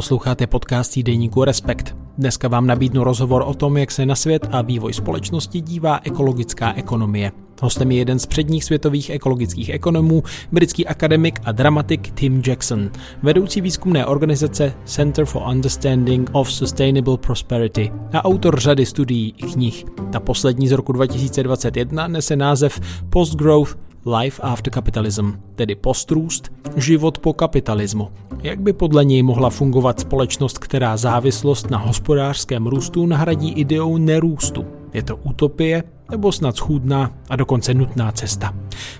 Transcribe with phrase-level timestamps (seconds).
[0.00, 1.96] Posloucháte podcast týdeníku Respekt.
[2.18, 6.72] Dneska vám nabídnu rozhovor o tom, jak se na svět a vývoj společnosti dívá ekologická
[6.74, 7.32] ekonomie.
[7.62, 12.90] Hostem je jeden z předních světových ekologických ekonomů, britský akademik a dramatik Tim Jackson,
[13.22, 19.84] vedoucí výzkumné organizace Center for Understanding of Sustainable Prosperity a autor řady studií i knih.
[20.12, 22.80] Ta poslední z roku 2021 nese název
[23.10, 28.08] Post-Growth Life After Capitalism, tedy postrůst, život po kapitalismu.
[28.42, 34.66] Jak by podle něj mohla fungovat společnost, která závislost na hospodářském růstu nahradí ideou nerůstu?
[34.94, 38.54] Je to utopie nebo snad schůdná a dokonce nutná cesta?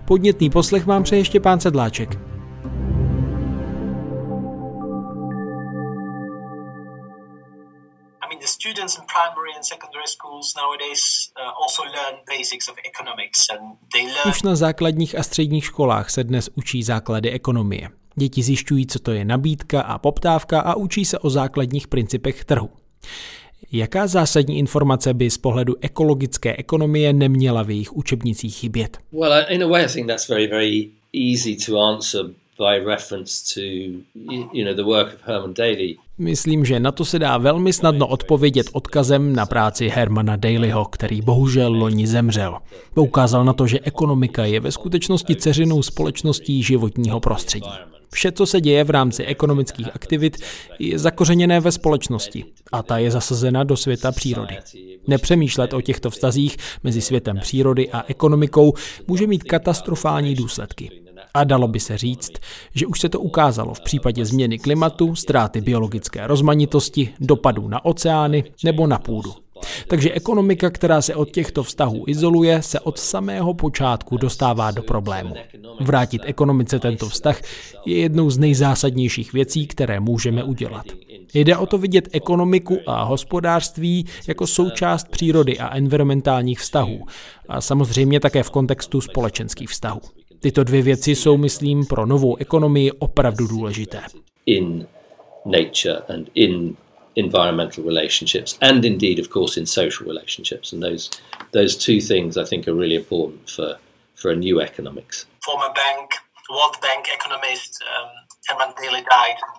[0.04, 2.29] Podnětný poslech vám přeje ještě pán Sedláček.
[8.40, 11.02] The students in primary and secondary schools nowadays
[11.36, 13.60] uh, also learn basics of economics and
[13.92, 17.88] they learn Už na základních a středních školách se dnes učí základy ekonomie.
[18.16, 22.70] Děti zjišťují, co to je nabídka a poptávka a učí se o základních principech trhu.
[23.72, 28.98] Jaká zásadní informace by z pohledu ekologické ekonomie neměla v jejich učebnicích chybět?
[29.12, 30.90] Well, in a way I think that's very very
[31.32, 32.24] easy to answer
[32.58, 33.60] by reference to
[34.52, 35.96] you know the work of Herman Daly.
[36.20, 41.22] Myslím, že na to se dá velmi snadno odpovědět odkazem na práci Hermana Dalyho, který
[41.22, 42.58] bohužel loni zemřel.
[42.94, 47.70] Poukázal na to, že ekonomika je ve skutečnosti ceřinou společností životního prostředí.
[48.12, 50.36] Vše, co se děje v rámci ekonomických aktivit,
[50.78, 54.56] je zakořeněné ve společnosti a ta je zasazena do světa přírody.
[55.06, 58.72] Nepřemýšlet o těchto vztazích mezi světem přírody a ekonomikou
[59.06, 60.90] může mít katastrofální důsledky.
[61.34, 62.32] A dalo by se říct,
[62.74, 68.44] že už se to ukázalo v případě změny klimatu, ztráty biologické rozmanitosti, dopadů na oceány
[68.64, 69.34] nebo na půdu.
[69.88, 75.34] Takže ekonomika, která se od těchto vztahů izoluje, se od samého počátku dostává do problému.
[75.80, 77.40] Vrátit ekonomice tento vztah
[77.86, 80.86] je jednou z nejzásadnějších věcí, které můžeme udělat.
[81.34, 87.06] Jde o to vidět ekonomiku a hospodářství jako součást přírody a environmentálních vztahů
[87.48, 90.00] a samozřejmě také v kontextu společenských vztahů.
[90.40, 94.02] Tyto dvě věci jsou, myslím, pro novou ekonomii opravdu důležité.
[94.46, 94.86] In
[95.44, 96.76] nature and in
[97.16, 101.10] environmental relationships and indeed of course in social relationships and those
[101.52, 103.76] those two things I think are really important for
[104.14, 105.26] for a new economics.
[105.44, 106.10] Former bank,
[106.50, 108.29] World Bank economist um.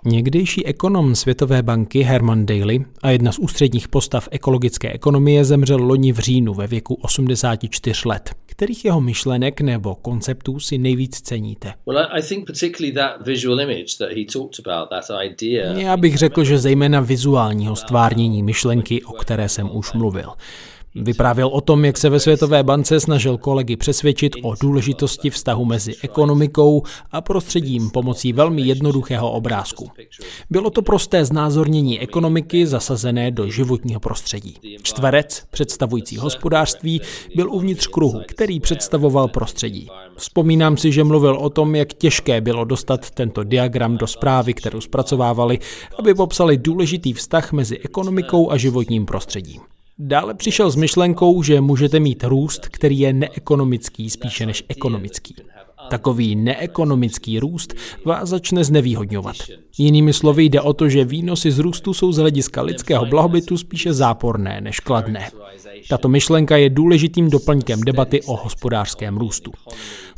[0.06, 6.12] Někdejší ekonom Světové banky Herman Daly a jedna z ústředních postav ekologické ekonomie zemřel loni
[6.12, 8.36] v říjnu ve věku 84 let.
[8.46, 11.74] Kterých jeho myšlenek nebo konceptů si nejvíc ceníte?
[15.76, 20.30] Já bych řekl, že zejména vizuálního stvárnění myšlenky, o které jsem už mluvil.
[20.96, 25.96] Vyprávěl o tom, jak se ve Světové bance snažil kolegy přesvědčit o důležitosti vztahu mezi
[26.04, 29.90] ekonomikou a prostředím pomocí velmi jednoduchého obrázku.
[30.50, 34.58] Bylo to prosté znázornění ekonomiky zasazené do životního prostředí.
[34.84, 37.02] Čtverec, představující hospodářství,
[37.36, 39.88] byl uvnitř kruhu, který představoval prostředí.
[40.18, 44.82] Vzpomínám si, že mluvil o tom, jak těžké bylo dostat tento diagram do zprávy, kterou
[44.82, 45.60] zpracovávali,
[46.00, 49.62] aby popsali důležitý vztah mezi ekonomikou a životním prostředím.
[50.04, 55.36] Dále přišel s myšlenkou, že můžete mít růst, který je neekonomický spíše než ekonomický.
[55.90, 57.74] Takový neekonomický růst
[58.06, 59.36] vás začne znevýhodňovat.
[59.78, 63.94] Jinými slovy jde o to, že výnosy z růstu jsou z hlediska lidského blahobytu spíše
[63.94, 65.30] záporné než kladné.
[65.90, 69.52] Tato myšlenka je důležitým doplňkem debaty o hospodářském růstu.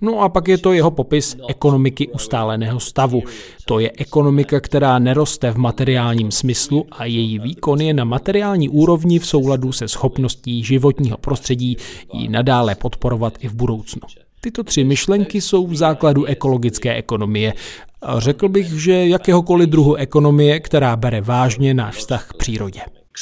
[0.01, 3.21] No a pak je to jeho popis ekonomiky ustáleného stavu.
[3.65, 9.19] To je ekonomika, která neroste v materiálním smyslu a její výkon je na materiální úrovni
[9.19, 11.77] v souladu se schopností životního prostředí
[12.13, 14.01] ji nadále podporovat i v budoucnu.
[14.43, 17.53] Tyto tři myšlenky jsou v základu ekologické ekonomie.
[18.01, 22.81] A řekl bych, že jakéhokoliv druhu ekonomie, která bere vážně náš vztah k přírodě.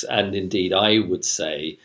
[0.09, 1.77] And indeed I would say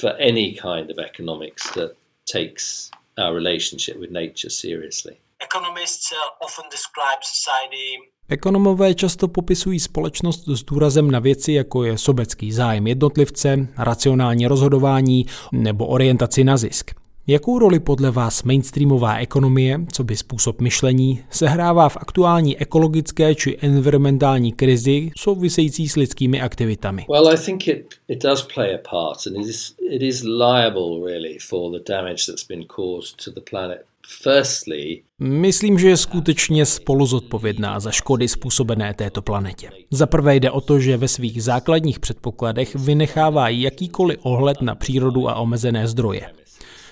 [0.00, 1.90] for any kind of economics that
[2.32, 5.12] takes our relationship with nature seriously.
[5.44, 6.06] Economists
[6.40, 12.86] often describe society Ekonomové často popisují společnost s důrazem na věci, jako je sobecký zájem
[12.86, 16.99] jednotlivce, racionální rozhodování nebo orientaci na zisk.
[17.30, 23.58] Jakou roli podle vás mainstreamová ekonomie, co by způsob myšlení, sehrává v aktuální ekologické či
[23.60, 27.06] environmentální krizi související s lidskými aktivitami?
[27.10, 31.10] Well, I think it, it does play a part and it is, it is liable
[31.10, 33.78] really for the damage that's been caused to the planet
[34.22, 39.70] Firstly, Myslím, že je skutečně spolu zodpovědná za škody způsobené této planetě.
[39.90, 45.28] Za prvé jde o to, že ve svých základních předpokladech vynechává jakýkoliv ohled na přírodu
[45.28, 46.30] a omezené zdroje.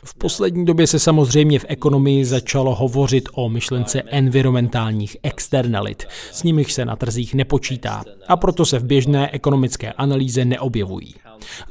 [0.04, 6.72] V poslední době se samozřejmě v ekonomii začalo hovořit o myšlence environmentálních externalit, s nimiž
[6.72, 11.14] se na trzích nepočítá a proto se v běžné ekonomické analýze neobjevují.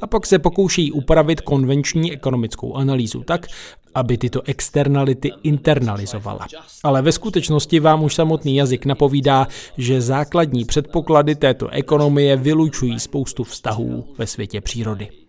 [0.00, 3.46] A pak se pokouší upravit konvenční ekonomickou analýzu tak,
[3.94, 6.46] aby tyto externality internalizovala.
[6.84, 9.46] Ale ve skutečnosti vám už samotný jazyk napovídá,
[9.78, 15.27] že základní předpoklady této ekonomie vylučují spoustu vztahů ve světě přírody.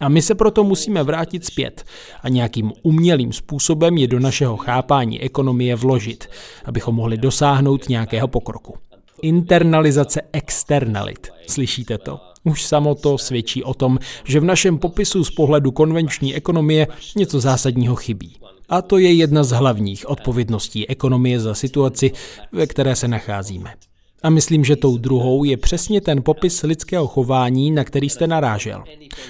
[0.00, 1.84] A my se proto musíme vrátit zpět
[2.22, 6.26] a nějakým umělým způsobem je do našeho chápání ekonomie vložit,
[6.64, 8.74] abychom mohli dosáhnout nějakého pokroku.
[9.22, 11.28] Internalizace externalit.
[11.46, 12.20] Slyšíte to?
[12.44, 16.86] Už samo to svědčí o tom, že v našem popisu z pohledu konvenční ekonomie
[17.16, 18.36] něco zásadního chybí.
[18.68, 22.12] A to je jedna z hlavních odpovědností ekonomie za situaci,
[22.52, 23.74] ve které se nacházíme.
[24.22, 28.84] A myslím, že tou druhou je přesně ten popis lidského chování, na který jste narážel.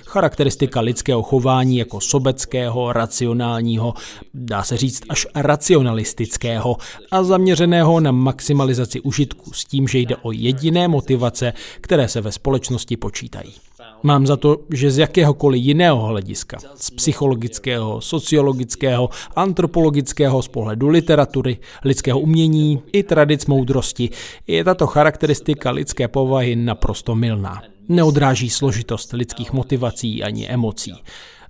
[0.04, 3.94] Charakteristika lidského chování jako sobeckého, racionálního,
[4.34, 6.76] dá se říct až racionalistického
[7.10, 12.32] a zaměřeného na maximalizaci užitku s tím, že jde o jediné motivace, které se ve
[12.32, 13.69] společnosti počítají.
[14.02, 21.58] Mám za to, že z jakéhokoliv jiného hlediska, z psychologického, sociologického, antropologického, z pohledu literatury,
[21.84, 24.10] lidského umění i tradic moudrosti,
[24.46, 27.62] je tato charakteristika lidské povahy naprosto milná.
[27.88, 30.94] Neodráží složitost lidských motivací ani emocí.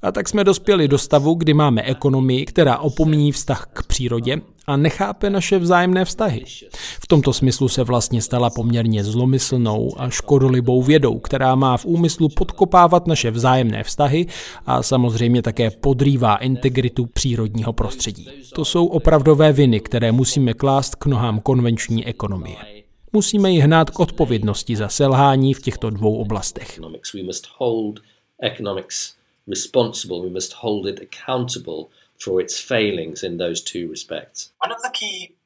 [0.02, 4.76] A tak jsme dospěli do stavu, kdy máme ekonomii, která opomíní vztah k přírodě a
[4.76, 6.44] nechápe naše vzájemné vztahy.
[7.10, 12.28] V tomto smyslu se vlastně stala poměrně zlomyslnou a škodolibou vědou, která má v úmyslu
[12.28, 14.26] podkopávat naše vzájemné vztahy
[14.66, 18.28] a samozřejmě také podrývá integritu přírodního prostředí.
[18.54, 22.56] To jsou opravdové viny, které musíme klást k nohám konvenční ekonomie.
[23.12, 26.80] Musíme ji hnát k odpovědnosti za selhání v těchto dvou oblastech
[29.50, 30.22] responsible.
[30.22, 34.52] We must hold it accountable for its failings in those two respects.
[34.64, 35.39] One of the key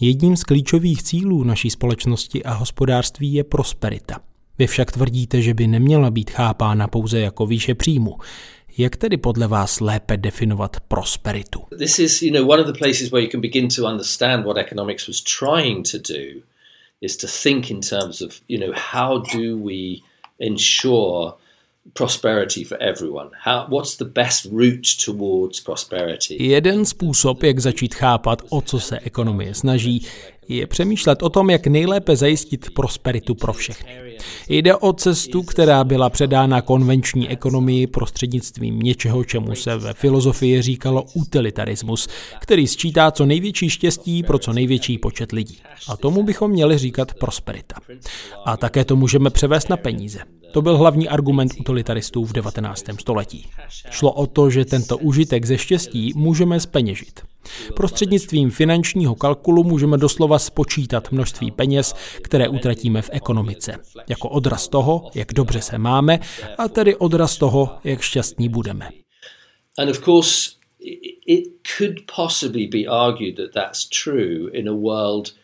[0.00, 4.20] Jedním z klíčových cílů naší společnosti a hospodářství je prosperita.
[4.58, 8.18] Vy však tvrdíte, že by neměla být chápána pouze jako výše příjmu.
[8.78, 11.62] Jak tedy podle vás lépe definovat prosperitu?
[11.78, 14.56] This is, you know, one of the places where you can begin to understand what
[14.56, 16.42] economics was trying to do
[17.00, 19.96] is to think in terms of, you know, how do we
[20.38, 21.32] ensure
[21.92, 23.30] prosperity for everyone?
[23.44, 26.36] How, what's the best route towards prosperity?
[26.40, 30.06] Jeden způsob, jak začít chápat, o co se ekonomie snaží,
[30.48, 33.92] je přemýšlet o tom, jak nejlépe zajistit prosperitu pro všechny.
[34.48, 41.04] Jde o cestu, která byla předána konvenční ekonomii prostřednictvím něčeho, čemu se ve filozofii říkalo
[41.14, 42.08] utilitarismus,
[42.40, 45.58] který sčítá co největší štěstí pro co největší počet lidí.
[45.88, 47.76] A tomu bychom měli říkat prosperita.
[48.44, 50.18] A také to můžeme převést na peníze.
[50.52, 52.84] To byl hlavní argument utilitaristů v 19.
[53.00, 53.46] století.
[53.90, 57.20] Šlo o to, že tento užitek ze štěstí můžeme speněžit.
[57.76, 63.78] Prostřednictvím finančního kalkulu můžeme doslova spočítat množství peněz, které utratíme v ekonomice,
[64.08, 66.18] jako odraz toho, jak dobře se máme,
[66.58, 68.88] a tedy odraz toho, jak šťastní budeme.
[71.26, 71.44] It
[71.78, 75.34] could possibly be argued that that's true in a world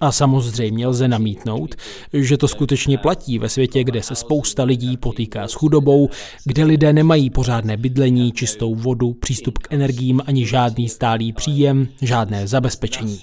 [0.00, 1.74] a samozřejmě lze namítnout,
[2.12, 6.08] že to skutečně platí ve světě, kde se spousta lidí potýká s chudobou,
[6.44, 12.46] kde lidé nemají pořádné bydlení, čistou vodu, přístup k energiím ani žádný stálý příjem, žádné
[12.46, 13.20] zabezpečení.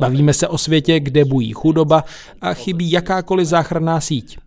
[0.00, 2.04] Bavíme se o světě, kde bují chudoba
[2.40, 4.38] a chybí jakákoliv záchranná síť.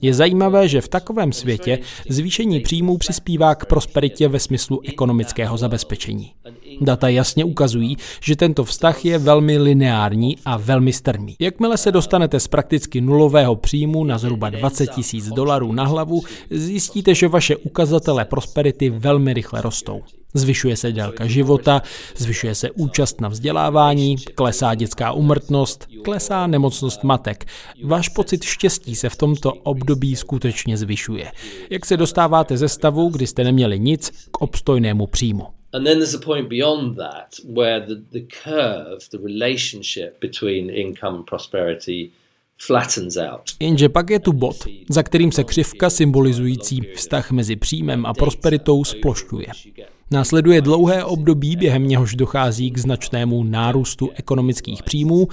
[0.00, 6.32] Je zajímavé, že v takovém světě zvýšení příjmů přispívá k prosperitě ve smyslu ekonomického zabezpečení.
[6.80, 11.36] Data jasně ukazují, že tento vztah je velmi lineární a velmi strmý.
[11.38, 17.14] Jakmile se dostanete z prakticky nulového příjmu na zhruba 20 tisíc dolarů na hlavu, zjistíte,
[17.14, 20.02] že vaše ukazatele prosperity velmi rychle rostou.
[20.34, 21.82] Zvyšuje se délka života,
[22.16, 27.44] zvyšuje se účast na vzdělávání, klesá dětská umrtnost, klesá nemocnost matek.
[27.84, 31.32] Váš pocit štěstí se v tomto období skutečně zvyšuje.
[31.70, 35.46] Jak se dostáváte ze stavu, kdy jste neměli nic, k obstojnému příjmu.
[35.72, 41.16] And then there's a point beyond that where the, the curve, the relationship between income
[41.16, 42.10] and prosperity.
[43.60, 44.56] Jenže pak je tu bod,
[44.90, 49.46] za kterým se křivka symbolizující vztah mezi příjmem a prosperitou splošťuje.
[50.10, 55.28] Následuje dlouhé období, během něhož dochází k značnému nárůstu ekonomických příjmů,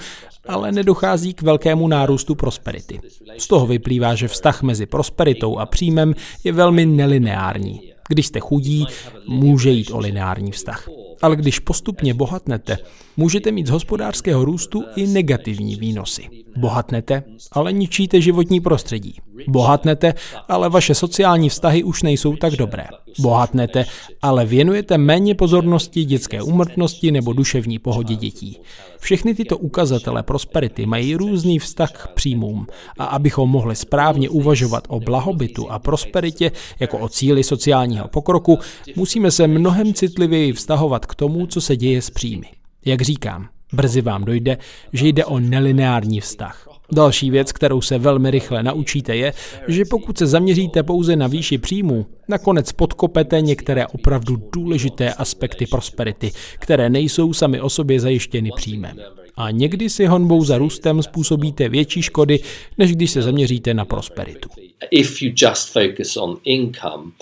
[0.48, 3.00] ale nedochází k velkému nárůstu prosperity.
[3.38, 6.14] Z toho vyplývá, že vztah mezi prosperitou a příjmem
[6.44, 7.80] je velmi nelineární.
[8.08, 8.86] Když jste chudí,
[9.28, 10.88] může jít o lineární vztah.
[11.22, 12.78] Ale když postupně bohatnete,
[13.16, 16.22] můžete mít z hospodářského růstu i negativní výnosy.
[16.56, 17.22] Bohatnete,
[17.52, 19.14] ale ničíte životní prostředí.
[19.48, 20.14] Bohatnete,
[20.48, 22.84] ale vaše sociální vztahy už nejsou tak dobré.
[23.18, 23.84] Bohatnete,
[24.22, 28.60] ale věnujete méně pozornosti dětské úmrtnosti nebo duševní pohodě dětí.
[28.98, 32.66] Všechny tyto ukazatele prosperity mají různý vztah k příjmům
[32.98, 38.58] a abychom mohli správně uvažovat o blahobytu a prosperitě jako o cíli sociálního pokroku,
[38.96, 42.46] musíme se mnohem citlivěji vztahovat k tomu, co se děje s příjmy.
[42.84, 44.58] Jak říkám, brzy vám dojde,
[44.92, 46.68] že jde o nelineární vztah.
[46.92, 49.32] Další věc, kterou se velmi rychle naučíte, je,
[49.68, 56.32] že pokud se zaměříte pouze na výši příjmu, nakonec podkopete některé opravdu důležité aspekty prosperity,
[56.58, 58.96] které nejsou sami o sobě zajištěny příjmem.
[59.36, 62.40] A někdy si honbou za růstem způsobíte větší škody,
[62.78, 64.48] než když se zaměříte na prosperitu.
[64.90, 67.12] If you just focus on income,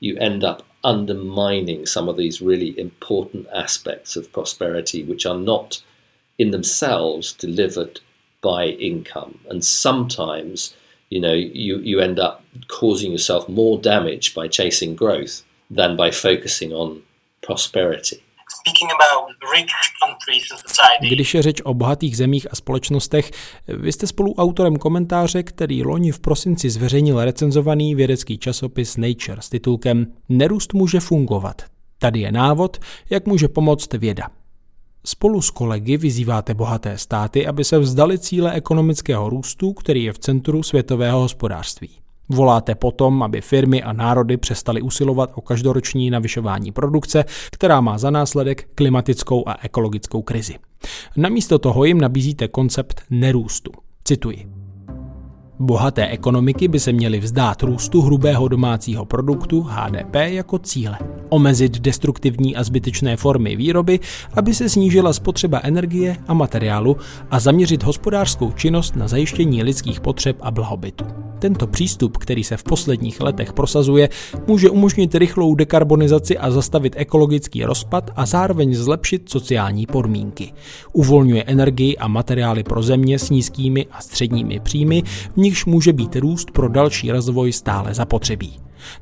[0.00, 5.82] you end up undermining some of these really important aspects of prosperity which are not
[6.38, 8.00] in themselves delivered
[8.42, 9.34] by income.
[9.50, 10.74] And sometimes,
[11.10, 12.40] you know, you, you end up
[12.80, 15.42] causing yourself more damage by chasing growth
[15.76, 17.00] than by focusing on
[17.40, 18.20] prosperity.
[21.08, 23.30] Když je řeč o bohatých zemích a společnostech,
[23.68, 29.48] vy jste spolu autorem komentáře, který loni v prosinci zveřejnil recenzovaný vědecký časopis Nature s
[29.48, 31.62] titulkem Nerůst může fungovat.
[31.98, 32.78] Tady je návod,
[33.10, 34.28] jak může pomoct věda.
[35.06, 40.18] Spolu s kolegy vyzýváte bohaté státy, aby se vzdali cíle ekonomického růstu, který je v
[40.18, 41.90] centru světového hospodářství.
[42.28, 48.10] Voláte potom, aby firmy a národy přestaly usilovat o každoroční navyšování produkce, která má za
[48.10, 50.54] následek klimatickou a ekologickou krizi.
[51.16, 53.70] Namísto toho jim nabízíte koncept nerůstu.
[54.04, 54.63] Cituji.
[55.58, 60.98] Bohaté ekonomiky by se měly vzdát růstu hrubého domácího produktu HDP jako cíle.
[61.28, 64.00] Omezit destruktivní a zbytečné formy výroby,
[64.34, 66.96] aby se snížila spotřeba energie a materiálu
[67.30, 71.04] a zaměřit hospodářskou činnost na zajištění lidských potřeb a blahobytu.
[71.38, 74.08] Tento přístup, který se v posledních letech prosazuje,
[74.46, 80.52] může umožnit rychlou dekarbonizaci a zastavit ekologický rozpad a zároveň zlepšit sociální podmínky.
[80.92, 85.02] Uvolňuje energii a materiály pro země s nízkými a středními příjmy,
[85.34, 88.56] v nichž může být růst pro další rozvoj stále zapotřebí.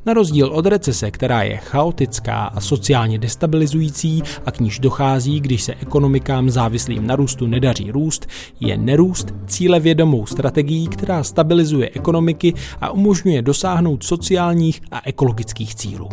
[0.07, 5.63] Na rozdíl od recese, která je chaotická a sociálně destabilizující a k níž dochází, když
[5.63, 8.27] se ekonomikám závislým na růstu nedaří růst,
[8.61, 16.09] je nerůst cílevědomou strategií, která stabilizuje ekonomiky a umožňuje dosáhnout sociálních a ekologických cílů.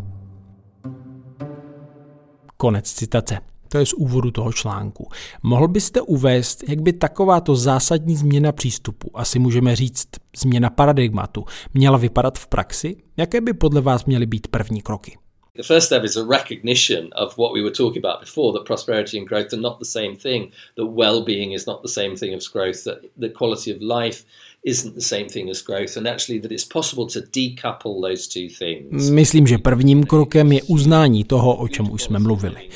[2.57, 3.48] Konec citace.
[3.69, 5.09] To je z úvodu toho článku.
[5.43, 10.07] Mohl byste uvést, jak by takováto zásadní změna přístupu, asi můžeme říct
[10.37, 12.95] změna paradigmatu, měla vypadat v praxi?
[13.17, 15.17] Jaké by podle vás měly být první kroky?
[15.55, 19.17] The first step is a recognition of what we were talking about before that prosperity
[19.19, 22.33] and growth are not the same thing, that well being is not the same thing
[22.35, 24.23] as growth, that the quality of life
[24.63, 28.47] isn't the same thing as growth, and actually that it's possible to decouple those two
[28.59, 29.09] things.
[29.09, 32.69] Myslím, že prvním krokem je uznání toho, o čem už jsme mluvili.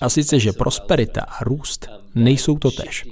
[0.00, 3.04] A sice, že prosperita a růst nejsou totéž.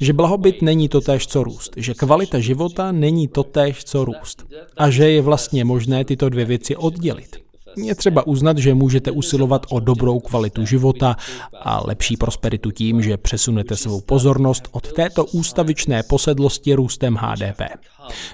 [0.00, 1.72] Že blahobyt není totéž, co růst.
[1.76, 4.44] Že kvalita života není totéž, co růst.
[4.76, 7.36] A že je vlastně možné tyto dvě věci oddělit.
[7.76, 11.16] Je třeba uznat, že můžete usilovat o dobrou kvalitu života
[11.62, 17.60] a lepší prosperitu tím, že přesunete svou pozornost od této ústavičné posedlosti růstem HDP.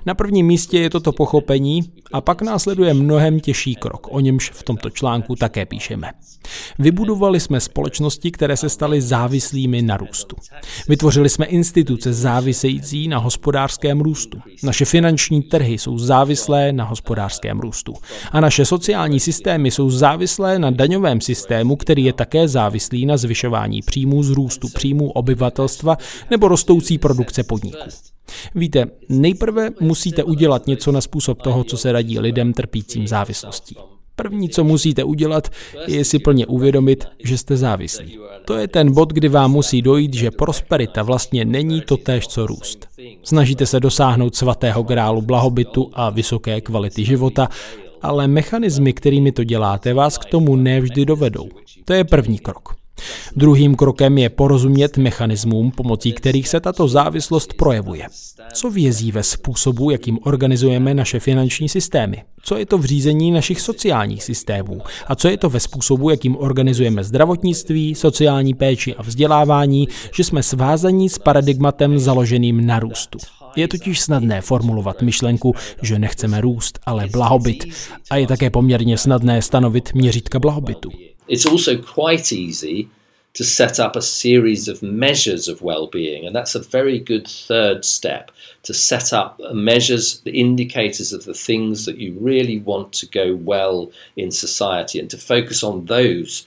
[0.06, 1.80] Na prvním místě je toto pochopení
[2.12, 6.10] a pak následuje mnohem těžší krok, o němž v tomto článku také píšeme.
[6.78, 10.36] Vybudovali jsme společnosti, které se staly závislými na růstu.
[10.88, 14.38] Vytvořili jsme instituce závisející na hospodářském růstu.
[14.62, 17.94] Naše finanční trhy jsou závislé na hospodářském růstu.
[18.32, 23.80] A naše sociální systémy jsou závislé na daňovém systému, který je také závislý na zvyšování
[23.82, 25.98] příjmů z růstu příjmů obyvatelstva
[26.30, 28.13] nebo rostoucí produkce podniků.
[28.54, 33.76] Víte, nejprve musíte udělat něco na způsob toho, co se radí lidem trpícím závislostí.
[34.16, 35.48] První, co musíte udělat,
[35.86, 38.18] je si plně uvědomit, že jste závislí.
[38.44, 42.46] To je ten bod, kdy vám musí dojít, že prosperita vlastně není to též, co
[42.46, 42.88] růst.
[43.22, 47.48] Snažíte se dosáhnout svatého grálu blahobytu a vysoké kvality života,
[48.02, 51.48] ale mechanismy, kterými to děláte, vás k tomu nevždy dovedou.
[51.84, 52.83] To je první krok.
[53.36, 58.06] Druhým krokem je porozumět mechanismům, pomocí kterých se tato závislost projevuje.
[58.52, 62.22] Co vězí ve způsobu, jakým organizujeme naše finanční systémy?
[62.42, 64.80] Co je to v řízení našich sociálních systémů?
[65.06, 70.42] A co je to ve způsobu, jakým organizujeme zdravotnictví, sociální péči a vzdělávání, že jsme
[70.42, 73.18] svázaní s paradigmatem založeným na růstu?
[73.56, 77.64] Je totiž snadné formulovat myšlenku, že nechceme růst, ale blahobyt.
[78.10, 80.90] A je také poměrně snadné stanovit měřítka blahobytu.
[81.28, 82.88] It's also quite easy
[83.34, 87.84] to set up a series of measures of well-being and that's a very good third
[87.84, 88.30] step
[88.62, 93.34] to set up measures the indicators of the things that you really want to go
[93.34, 96.46] well in society and to focus on those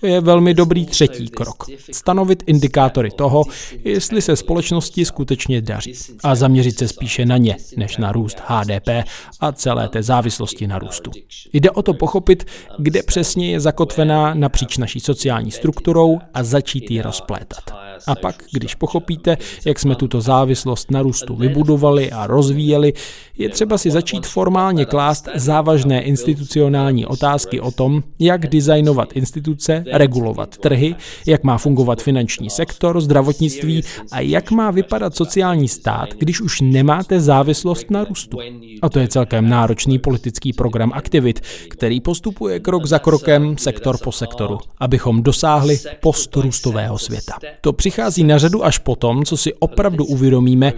[0.00, 1.64] To je velmi dobrý třetí krok.
[1.92, 3.44] Stanovit indikátory toho,
[3.84, 8.88] jestli se společnosti skutečně daří a zaměřit se spíše na ně, než na růst HDP
[9.40, 11.10] a celé té závislosti na růstu.
[11.52, 12.44] Jde o to pochopit,
[12.78, 17.64] kde přesně je zakotvená napříč naší sociální strukturou a začít ji rozplétat.
[18.06, 22.92] A pak, když pochopíte, jak jsme tuto závislost na růstu vybudovali a rozvíjeli,
[23.38, 30.56] je třeba si začít formálně klást závažné institucionální otázky o tom, jak designovat instituce, regulovat
[30.56, 30.94] trhy,
[31.26, 33.82] jak má fungovat finanční sektor, zdravotnictví
[34.12, 38.38] a jak má vypadat sociální stát, když už nemáte závislost na růstu.
[38.82, 44.12] A to je celkem náročný politický program aktivit, který postupuje krok za krokem, sektor po
[44.12, 47.34] sektoru, abychom dosáhli postrůstového světa.
[47.60, 50.72] To přichází na řadu až potom, co si opravdu uvědomíme,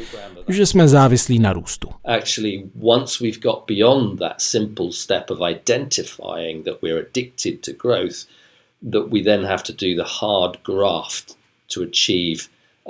[0.49, 1.89] že jsme závislí na růstu.
[2.05, 8.17] Actually, once we've got beyond that simple step of identifying that we're addicted to growth,
[8.93, 11.37] that we then have to do the hard graft
[11.75, 12.41] to achieve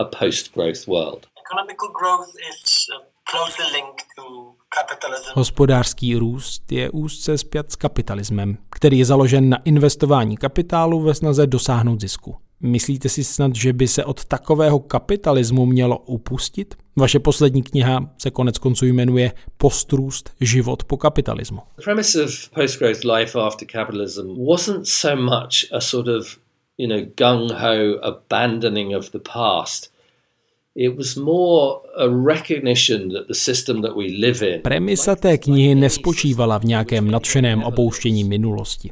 [0.01, 1.27] a post-growth world.
[1.47, 4.57] Economical growth is uh, closely linked to
[5.35, 11.47] Hospodářský růst je úzce spjat s kapitalismem, který je založen na investování kapitálu ve snaze
[11.47, 12.37] dosáhnout zisku.
[12.61, 16.75] Myslíte si snad, že by se od takového kapitalismu mělo upustit?
[16.97, 21.61] Vaše poslední kniha se konec konců jmenuje Postrůst život po kapitalismu.
[21.77, 26.39] The premise of post-growth life after capitalism wasn't so much a sort of,
[26.79, 29.91] you know, gung-ho abandoning of the past–
[34.63, 38.91] Premisa té knihy nespočívala v nějakém nadšeném opouštění minulosti.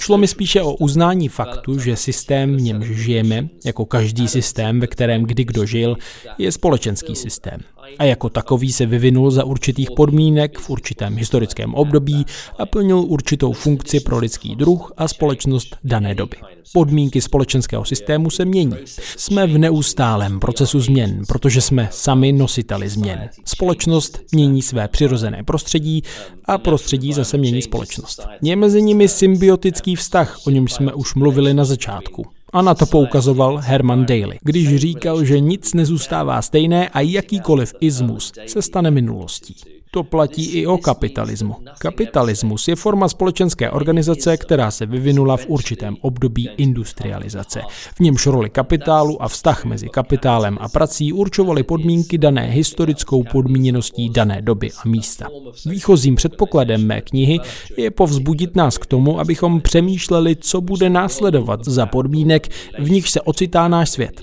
[0.00, 4.86] Šlo mi spíše o uznání faktu, že systém, v němž žijeme, jako každý systém, ve
[4.86, 5.96] kterém kdy kdo žil,
[6.38, 7.60] je společenský systém.
[7.98, 12.26] A jako takový se vyvinul za určitých podmínek v určitém historickém období
[12.58, 16.36] a plnil určitou funkci pro lidský druh a společnost dané doby.
[16.72, 18.76] Podmínky společenského systému se mění.
[19.16, 23.28] Jsme v neustálém procesu změn, protože jsme sami nositeli změn.
[23.44, 26.02] Společnost mění své přirozené prostředí
[26.44, 28.26] a prostředí zase mění společnost.
[28.42, 32.24] Je mezi nimi symbiotický vztah, o němž jsme už mluvili na začátku.
[32.52, 38.32] A na to poukazoval Herman Daly, když říkal, že nic nezůstává stejné a jakýkoliv izmus
[38.46, 39.81] se stane minulostí.
[39.94, 41.56] To platí i o kapitalismu.
[41.78, 47.60] Kapitalismus je forma společenské organizace, která se vyvinula v určitém období industrializace.
[47.96, 54.10] V němž roli kapitálu a vztah mezi kapitálem a prací určovaly podmínky dané historickou podmíněností
[54.10, 55.26] dané doby a místa.
[55.66, 57.38] Výchozím předpokladem mé knihy
[57.76, 63.20] je povzbudit nás k tomu, abychom přemýšleli, co bude následovat za podmínek, v nich se
[63.20, 64.20] ocitá náš svět.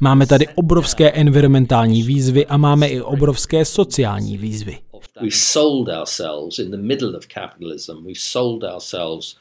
[0.00, 4.83] Máme tady obrovské environmentální výzvy a máme i obrovské sociální výzvy.
[5.20, 9.36] We've sold ourselves in the middle of capitalism, we've sold ourselves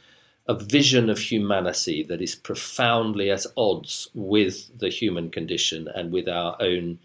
[0.48, 6.28] a vision of humanity that is profoundly at odds with the human condition and with
[6.28, 7.00] our own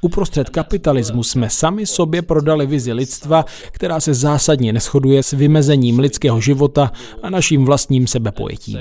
[0.00, 6.40] Uprostřed kapitalismu jsme sami sobě prodali vizi lidstva, která se zásadně neschoduje s vymezením lidského
[6.40, 8.78] života a naším vlastním sebepojetím.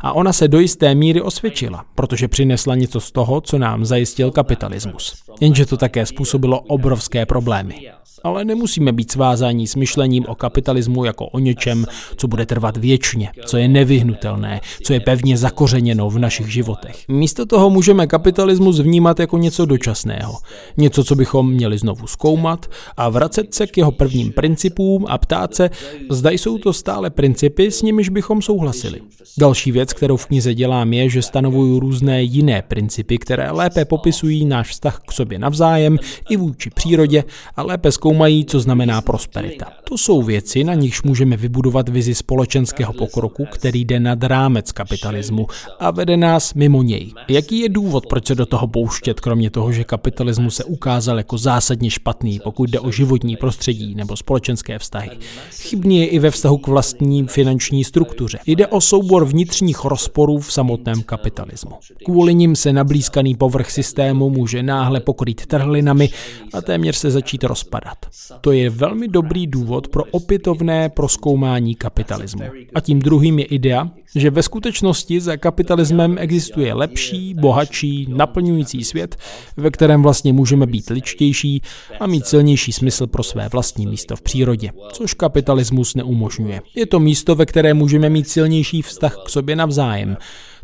[0.00, 4.30] A ona se do jisté míry osvědčila, protože přinesla něco z toho, co nám zajistil
[4.30, 5.14] kapitalismus.
[5.40, 7.92] Jenže to také způsobilo obrovské problémy
[8.24, 13.32] ale nemusíme být svázáni s myšlením o kapitalismu jako o něčem, co bude trvat věčně,
[13.46, 17.04] co je nevyhnutelné, co je pevně zakořeněno v našich životech.
[17.08, 20.38] Místo toho můžeme kapitalismus vnímat jako něco dočasného,
[20.76, 22.66] něco, co bychom měli znovu zkoumat
[22.96, 25.70] a vracet se k jeho prvním principům a ptát se,
[26.10, 29.00] zda jsou to stále principy, s nimiž bychom souhlasili.
[29.38, 34.44] Další věc, kterou v knize dělám, je, že stanovuju různé jiné principy, které lépe popisují
[34.44, 35.98] náš vztah k sobě navzájem
[36.30, 37.24] i vůči přírodě
[37.56, 39.66] a lépe zkoumají co znamená prosperita.
[39.84, 45.46] To jsou věci, na nichž můžeme vybudovat vizi společenského pokroku, který jde nad rámec kapitalismu
[45.80, 47.12] a vede nás mimo něj.
[47.28, 51.38] Jaký je důvod, proč se do toho pouštět, kromě toho, že kapitalismus se ukázal jako
[51.38, 55.10] zásadně špatný, pokud jde o životní prostředí nebo společenské vztahy?
[55.50, 58.38] Chybný je i ve vztahu k vlastní finanční struktuře.
[58.46, 61.72] Jde o soubor vnitřních rozporů v samotném kapitalismu.
[62.04, 66.10] Kvůli nim se nablízkaný povrch systému může náhle pokrýt trhlinami
[66.54, 67.96] a téměř se začít rozpadat.
[68.40, 72.44] To je velmi dobrý důvod pro opětovné proskoumání kapitalismu.
[72.74, 78.84] A tím druhým je idea, že ve skutečnosti za kapitalismem existuje lepší, bohatší, naplňující fascinující
[78.84, 79.16] svět,
[79.56, 81.62] ve kterém vlastně můžeme být ličtější
[82.00, 86.60] a mít silnější smysl pro své vlastní místo v přírodě, což kapitalismus neumožňuje.
[86.74, 90.16] Je to místo, ve které můžeme mít silnější vztah k sobě navzájem,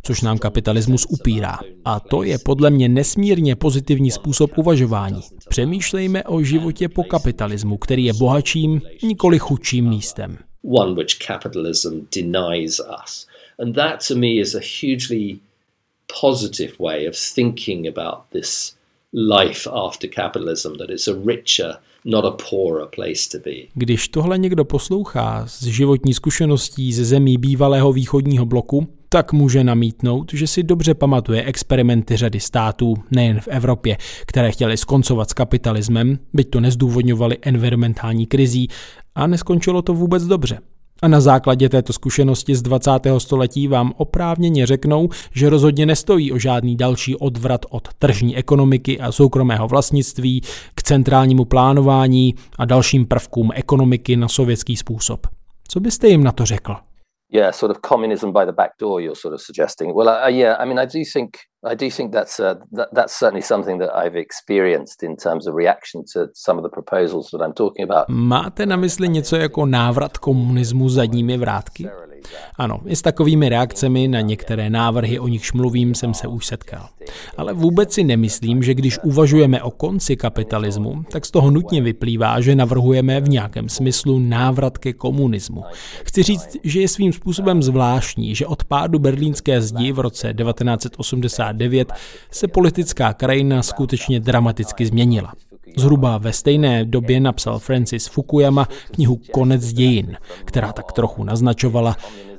[0.03, 1.59] což nám kapitalismus upírá.
[1.85, 5.21] A to je podle mě nesmírně pozitivní způsob uvažování.
[5.49, 10.39] Přemýšlejme o životě po kapitalismu, který je bohatším, nikoli chudším místem.
[10.63, 13.27] One which capitalism denies us.
[13.59, 15.39] And that to me is a hugely
[16.21, 18.77] positive way of thinking about this
[19.13, 23.57] life after capitalism, that it's a richer, not a poorer place to be.
[23.75, 30.33] Když tohle někdo poslouchá z životní zkušeností ze zemí bývalého východního bloku, tak může namítnout,
[30.35, 36.19] že si dobře pamatuje experimenty řady států, nejen v Evropě, které chtěly skoncovat s kapitalismem,
[36.33, 38.69] byť to nezdůvodňovali environmentální krizí
[39.15, 40.59] a neskončilo to vůbec dobře.
[41.03, 42.91] A na základě této zkušenosti z 20.
[43.19, 49.13] století vám oprávněně řeknou, že rozhodně nestojí o žádný další odvrat od tržní ekonomiky a
[49.13, 50.41] soukromého vlastnictví
[50.75, 55.27] k centrálnímu plánování a dalším prvkům ekonomiky na sovětský způsob.
[55.69, 56.77] Co byste jim na to řekl?
[57.31, 59.01] yeah, sort of communism by the back door.
[59.01, 59.95] You're sort of suggesting.
[59.95, 63.19] Well, uh, yeah, I mean, I do think I do think that's uh, that, that's
[63.19, 67.41] certainly something that I've experienced in terms of reaction to some of the proposals that
[67.41, 68.05] I'm talking about.
[68.09, 71.89] Máte na mysli něco jako návrat komunismu zadními vrátky?
[72.57, 76.89] Ano, i s takovými reakcemi na některé návrhy, o nichž mluvím, jsem se už setkal.
[77.37, 82.41] Ale vůbec si nemyslím, že když uvažujeme o konci kapitalismu, tak z toho nutně vyplývá,
[82.41, 85.65] že navrhujeme v nějakém smyslu návrat ke komunismu.
[86.05, 90.33] Chci říct, že je svým způsobem zvláštní, že od pádu berlínské zdi v roce
[91.53, 91.93] 1989
[92.31, 95.33] se politická krajina skutečně dramaticky změnila.
[95.77, 101.97] Zhruba ve stejné době napsal Francis Fukuyama knihu Konec dějin, která tak trochu naznačovala,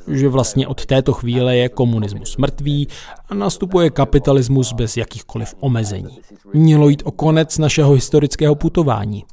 [0.08, 2.88] že vlastně od této chvíle je komunismus mrtvý
[3.30, 6.19] a nastupuje kapitalismus bez jakýchkoliv omezení.
[6.54, 9.24] Mělo jít o konec našeho historického putování.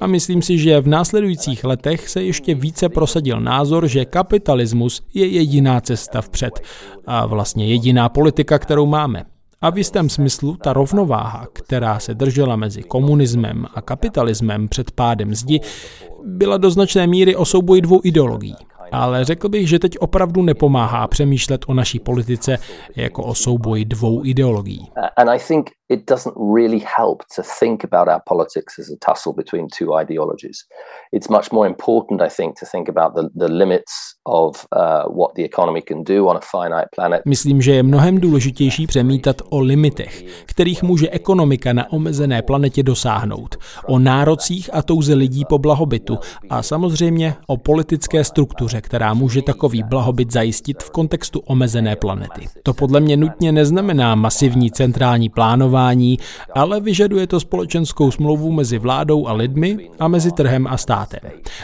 [0.00, 5.26] A myslím si, že v následujících letech se ještě více prosadil názor, že kapitalismus je
[5.26, 6.60] jediná cesta vpřed
[7.06, 9.24] a vlastně jediná politika, kterou máme.
[9.60, 15.34] A v jistém smyslu ta rovnováha, která se držela mezi komunismem a kapitalismem před pádem
[15.34, 15.60] zdi,
[16.24, 18.56] byla do značné míry o souboji dvou ideologií
[18.92, 22.58] ale řekl bych, že teď opravdu nepomáhá přemýšlet o naší politice
[22.96, 24.88] jako o souboji dvou ideologií.
[25.16, 29.32] And I think it doesn't really help to think about our politics as a tussle
[29.36, 30.56] between two ideologies.
[31.14, 33.92] It's much more important, I think, to think about the, the limits
[34.26, 37.22] of uh, what the economy can do on a finite planet.
[37.24, 43.56] Myslím, že je mnohem důležitější přemítat o limitech, kterých může ekonomika na omezené planetě dosáhnout,
[43.86, 46.18] o nárocích a touze lidí po blahobytu
[46.50, 52.46] a samozřejmě o politické struktuře, která může takový blahobyt zajistit v kontextu omezené planety.
[52.62, 56.18] To podle mě nutně neznamená masivní centrální plánování,
[56.54, 61.01] ale vyžaduje to společenskou smlouvu mezi vládou a lidmi a mezi trhem a státem.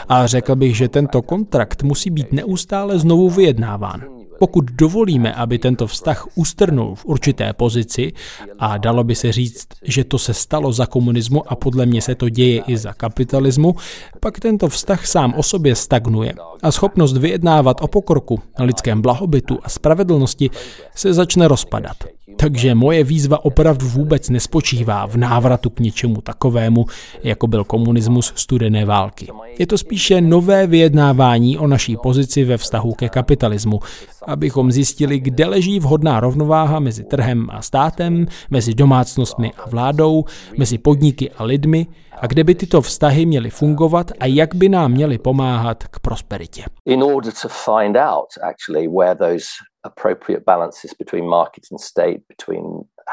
[0.09, 4.19] A řekl bych, že tento kontrakt musí být neustále znovu vyjednáván.
[4.39, 8.13] Pokud dovolíme, aby tento vztah ustrnul v určité pozici,
[8.59, 12.15] a dalo by se říct, že to se stalo za komunismu a podle mě se
[12.15, 13.75] to děje i za kapitalismu,
[14.19, 19.69] pak tento vztah sám o sobě stagnuje a schopnost vyjednávat o pokroku, lidském blahobytu a
[19.69, 20.49] spravedlnosti
[20.95, 21.97] se začne rozpadat.
[22.39, 26.85] Takže moje výzva opravdu vůbec nespočívá v návratu k něčemu takovému,
[27.23, 29.27] jako byl komunismus studené války.
[29.59, 33.79] Je to spíše nové vyjednávání o naší pozici ve vztahu ke kapitalismu,
[34.27, 40.25] abychom zjistili, kde leží vhodná rovnováha mezi trhem a státem, mezi domácnostmi a vládou,
[40.57, 41.87] mezi podniky a lidmi
[42.21, 46.63] a kde by tyto vztahy měly fungovat a jak by nám měly pomáhat k prosperitě.
[46.85, 49.45] In order to find out actually where those
[49.83, 52.63] appropriate balances between market and state, between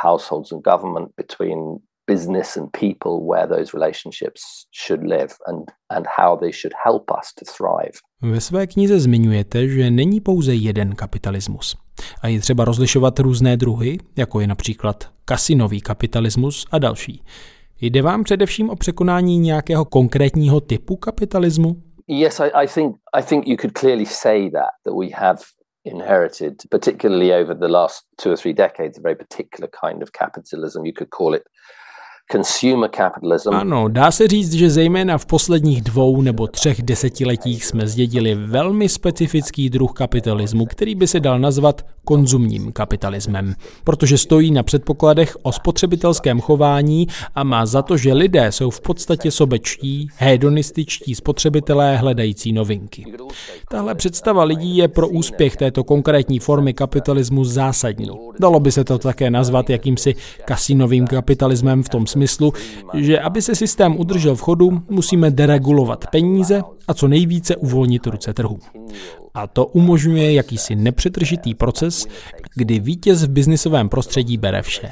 [0.05, 6.37] households and government, between business and people where those relationships should live and, and how
[6.37, 7.99] they should help us to thrive.
[8.23, 11.77] Ve své knize zmiňujete, že není pouze jeden kapitalismus.
[12.23, 17.23] A je třeba rozlišovat různé druhy, jako je například kasinový kapitalismus a další.
[17.81, 21.77] Jde vám především o překonání nějakého konkrétního typu kapitalismu?
[22.09, 25.39] Yes, I, I think I think you could clearly say that that we have
[25.87, 30.85] inherited, particularly over the last two or three decades, a very particular kind of capitalism.
[30.85, 31.45] You could call it.
[33.61, 38.89] Ano, dá se říct, že zejména v posledních dvou nebo třech desetiletích jsme zdědili velmi
[38.89, 45.53] specifický druh kapitalismu, který by se dal nazvat konzumním kapitalismem, protože stojí na předpokladech o
[45.53, 52.53] spotřebitelském chování a má za to, že lidé jsou v podstatě sobečtí, hedonističtí spotřebitelé hledající
[52.53, 53.05] novinky.
[53.71, 58.09] Tahle představa lidí je pro úspěch této konkrétní formy kapitalismu zásadní.
[58.41, 62.53] Dalo by se to také nazvat jakýmsi kasinovým kapitalismem v tom smyslu,
[62.95, 68.35] že aby se systém udržel v chodu, musíme deregulovat peníze a co nejvíce uvolnit ruce
[68.35, 68.59] trhu.
[69.37, 72.07] A to umožňuje jakýsi nepřetržitý proces,
[72.55, 74.91] kdy vítěz v biznisovém prostředí bere vše.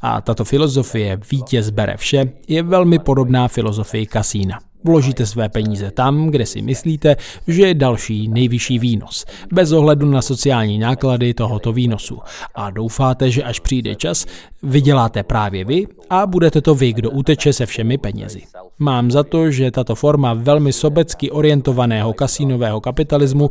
[0.00, 4.58] A tato filozofie vítěz bere vše je velmi podobná filozofii kasína.
[4.84, 10.22] Vložíte své peníze tam, kde si myslíte, že je další nejvyšší výnos, bez ohledu na
[10.22, 12.18] sociální náklady tohoto výnosu.
[12.54, 14.26] A doufáte, že až přijde čas,
[14.62, 18.42] vyděláte právě vy a budete to vy, kdo uteče se všemi penězi.
[18.78, 23.50] Mám za to, že tato forma velmi sobecky orientovaného kasínového kapitalismu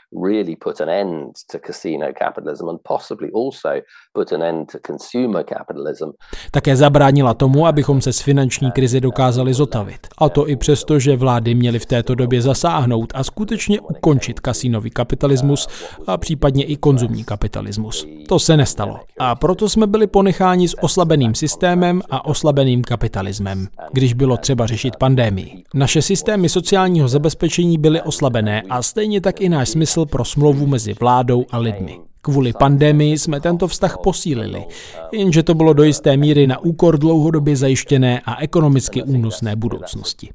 [0.13, 3.81] really put an end to casino capitalism and possibly also
[4.13, 6.09] put an end to consumer capitalism.
[6.51, 10.07] Také zabránila tomu, abychom se z finanční krize dokázali zotavit.
[10.17, 14.89] A to i přesto, že vlády měly v této době zasáhnout a skutečně ukončit kasínový
[14.89, 15.67] kapitalismus
[16.07, 18.07] a případně i konzumní kapitalismus.
[18.27, 18.99] To se nestalo.
[19.19, 24.95] A proto jsme byli ponecháni s oslabeným systémem a oslabeným kapitalismem, když bylo třeba řešit
[24.95, 25.63] pandémii.
[25.73, 30.93] Naše systémy sociálního zabezpečení byly oslabené a stejně tak i náš smysl pro smlouvu mezi
[30.93, 31.99] vládou a lidmi.
[32.21, 34.65] Kvůli pandemii jsme tento vztah posílili,
[35.11, 40.29] jenže to bylo do jisté míry na úkor dlouhodobě zajištěné a ekonomicky únosné budoucnosti.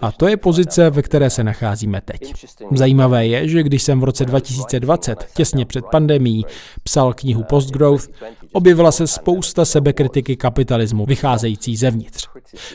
[0.00, 2.46] A to je pozice, ve které se nacházíme teď.
[2.72, 6.44] Zajímavé je, že když jsem v roce 2020, těsně před pandemí,
[6.82, 8.08] psal knihu Postgrowth,
[8.52, 12.28] objevila se spousta sebekritiky kapitalismu vycházející zevnitř.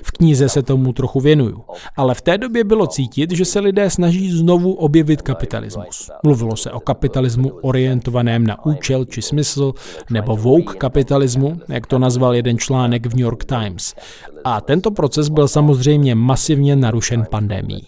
[0.03, 1.63] V knize se tomu trochu věnuju,
[1.97, 6.11] ale v té době bylo cítit, že se lidé snaží znovu objevit kapitalismus.
[6.23, 9.73] Mluvilo se o kapitalismu orientovaném na účel či smysl,
[10.09, 13.95] nebo woke kapitalismu, jak to nazval jeden článek v New York Times.
[14.43, 17.81] A tento proces byl samozřejmě masivně narušen pandemí.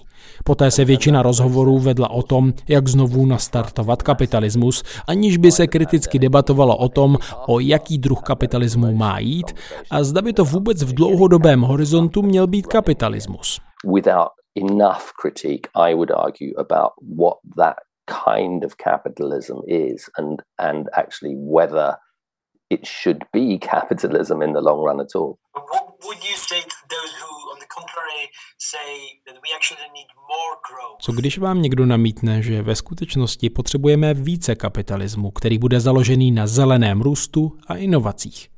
[0.43, 6.19] Poté se většina rozhovorů vedla o tom, jak znovu nastartovat kapitalismus, aniž by se kriticky
[6.19, 9.55] debatovalo o tom, o jaký druh kapitalismu má jít
[9.91, 13.61] a zda by to vůbec v dlouhodobém horizontu měl být kapitalismus.
[14.55, 21.35] Enough critique, I would argue about what that kind of capitalism is and and actually
[21.35, 21.95] whether
[22.73, 25.33] it should be capitalism in the long run at all.
[25.73, 28.23] What would you say to those who, on the contrary,
[28.57, 28.91] say
[29.27, 30.97] that we actually need more growth?
[31.01, 36.47] Co když vám někdo namítne, že ve skutečnosti potřebujeme více kapitalismu, který bude založený na
[36.47, 38.49] zeleném růstu a inovacích?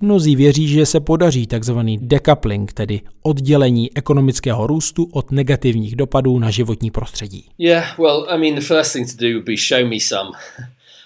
[0.00, 1.78] Mnozí věří, že se podaří tzv.
[1.98, 7.48] decoupling, tedy oddělení ekonomického růstu od negativních dopadů na životní prostředí.
[7.58, 10.30] Yeah, well, I mean, the first thing to do would be show me some.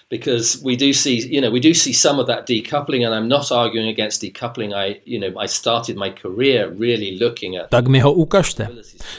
[0.09, 3.27] Because we do see you know we do see some of that decoupling and I'm
[3.27, 7.87] not arguing against decoupling I you know I started my career really looking at Tak
[7.87, 8.69] mi ho ukažte.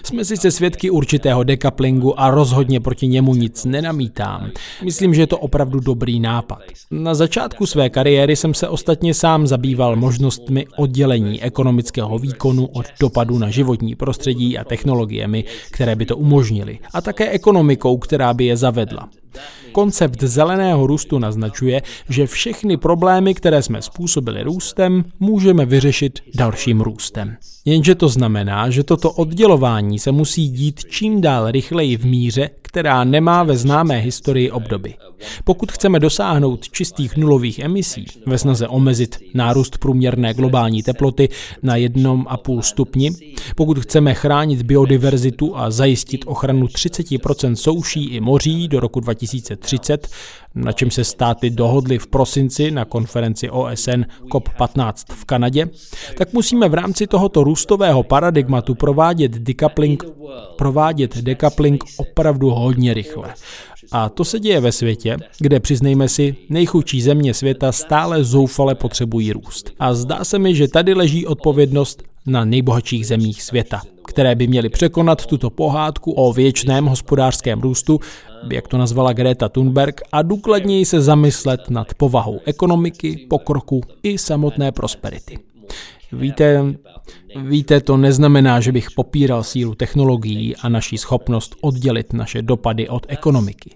[0.03, 4.51] Jsme sice svědky určitého decouplingu a rozhodně proti němu nic nenamítám.
[4.85, 6.59] Myslím, že je to opravdu dobrý nápad.
[6.91, 13.39] Na začátku své kariéry jsem se ostatně sám zabýval možnostmi oddělení ekonomického výkonu od dopadu
[13.39, 18.57] na životní prostředí a technologiemi, které by to umožnily, a také ekonomikou, která by je
[18.57, 19.09] zavedla.
[19.73, 27.37] Koncept zeleného růstu naznačuje, že všechny problémy, které jsme způsobili růstem, můžeme vyřešit dalším růstem.
[27.69, 33.05] Jenže to znamená, že toto oddělování se musí dít čím dál rychleji v míře, která
[33.05, 34.95] nemá ve známé historii obdoby.
[35.45, 41.29] Pokud chceme dosáhnout čistých nulových emisí ve snaze omezit nárůst průměrné globální teploty
[41.63, 43.11] na 1,5 stupni,
[43.57, 50.09] pokud chceme chránit biodiverzitu a zajistit ochranu 30% souší i moří do roku 2030,
[50.55, 55.69] na čem se státy dohodly v prosinci na konferenci OSN COP15 v Kanadě,
[56.19, 60.05] tak musíme v rámci tohoto růstového paradigmatu provádět decoupling,
[60.57, 63.35] provádět decoupling opravdu hodně rychle.
[63.93, 69.33] A to se děje ve světě, kde, přiznejme si, nejchudší země světa stále zoufale potřebují
[69.33, 69.71] růst.
[69.79, 74.69] A zdá se mi, že tady leží odpovědnost na nejbohatších zemích světa, které by měly
[74.69, 78.01] překonat tuto pohádku o věčném hospodářském růstu,
[78.53, 84.73] jak to nazvala Greta Thunberg, a důkladněji se zamyslet nad povahou ekonomiky, pokroku i samotné
[84.73, 85.48] prosperity.
[86.13, 86.75] Víte,
[87.37, 93.07] víte, to neznamená, že bych popíral sílu technologií a naší schopnost oddělit naše dopady od
[93.09, 93.71] ekonomiky.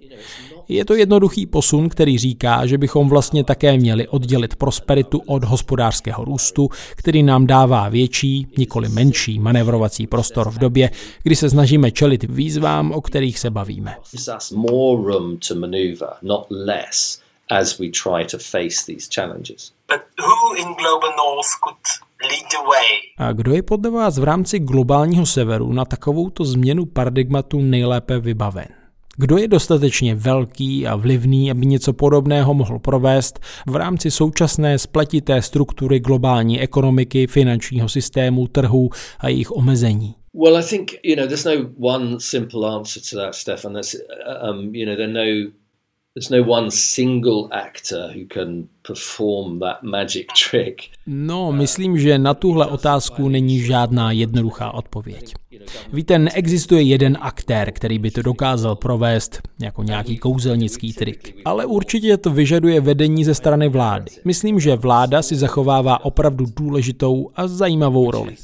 [0.69, 6.25] Je to jednoduchý posun, který říká, že bychom vlastně také měli oddělit prosperitu od hospodářského
[6.25, 10.91] růstu, který nám dává větší, nikoli menší manevrovací prostor v době,
[11.23, 13.97] kdy se snažíme čelit výzvám, o kterých se bavíme.
[17.53, 19.73] as we try to face these challenges.
[19.89, 22.12] But who in global north could?
[23.19, 28.67] A kdo je podle vás v rámci globálního severu na takovouto změnu paradigmatu nejlépe vybaven?
[29.17, 35.43] Kdo je dostatečně velký a vlivný, aby něco podobného mohl provést v rámci současné spletité
[35.43, 40.15] struktury globální ekonomiky, finančního systému, trhu a jejich omezení?
[40.35, 43.73] Well, I think you know there's no one simple answer to that, Stefan.
[43.73, 43.97] There's,
[44.51, 45.51] um, you know, there are no
[46.15, 50.83] There's no one single actor who can perform that magic trick.
[51.07, 55.35] No, myslím, že na tuhle otázku není žádná jednoduchá odpověď.
[55.93, 61.37] Víte, neexistuje jeden aktér, který by to dokázal provést jako nějaký kouzelnický trik.
[61.45, 64.11] Ale určitě to vyžaduje vedení ze strany vlády.
[64.25, 68.37] Myslím, že vláda si zachovává opravdu důležitou a zajímavou roli.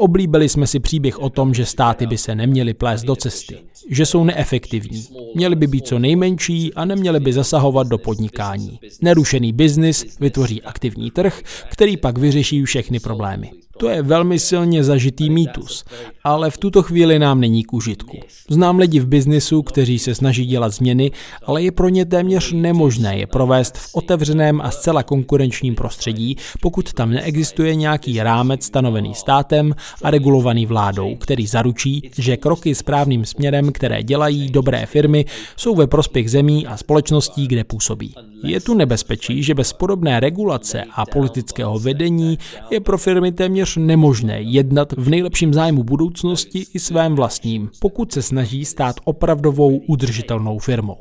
[0.00, 3.58] Oblíbili jsme si příběh o tom, že státy by se neměly plést do cesty,
[3.90, 8.80] že jsou neefektivní, měly by být co nejmenší a neměly by zasahovat do podnikání.
[9.02, 13.50] Nerušený biznis vytvoří aktivní trh, který pak vyřeší všechny problémy.
[13.78, 15.84] To je velmi silně zažitý mýtus,
[16.24, 18.18] ale v tuto chvíli nám není k užitku.
[18.48, 21.10] Znám lidi v biznisu, kteří se snaží dělat změny,
[21.44, 26.92] ale je pro ně téměř nemožné je provést v otevřeném a zcela konkurenčním prostředí, pokud
[26.92, 33.72] tam neexistuje nějaký rámec stanovený státem a regulovaný vládou, který zaručí, že kroky správným směrem,
[33.72, 35.24] které dělají dobré firmy,
[35.56, 38.14] jsou ve prospěch zemí a společností, kde působí.
[38.44, 42.38] Je tu nebezpečí, že bez podobné regulace a politického vedení
[42.70, 48.22] je pro firmy téměř nemožné jednat v nejlepším zájmu budoucnosti i svém vlastním, pokud se
[48.22, 50.96] snaží stát opravdovou udržitelnou firmou.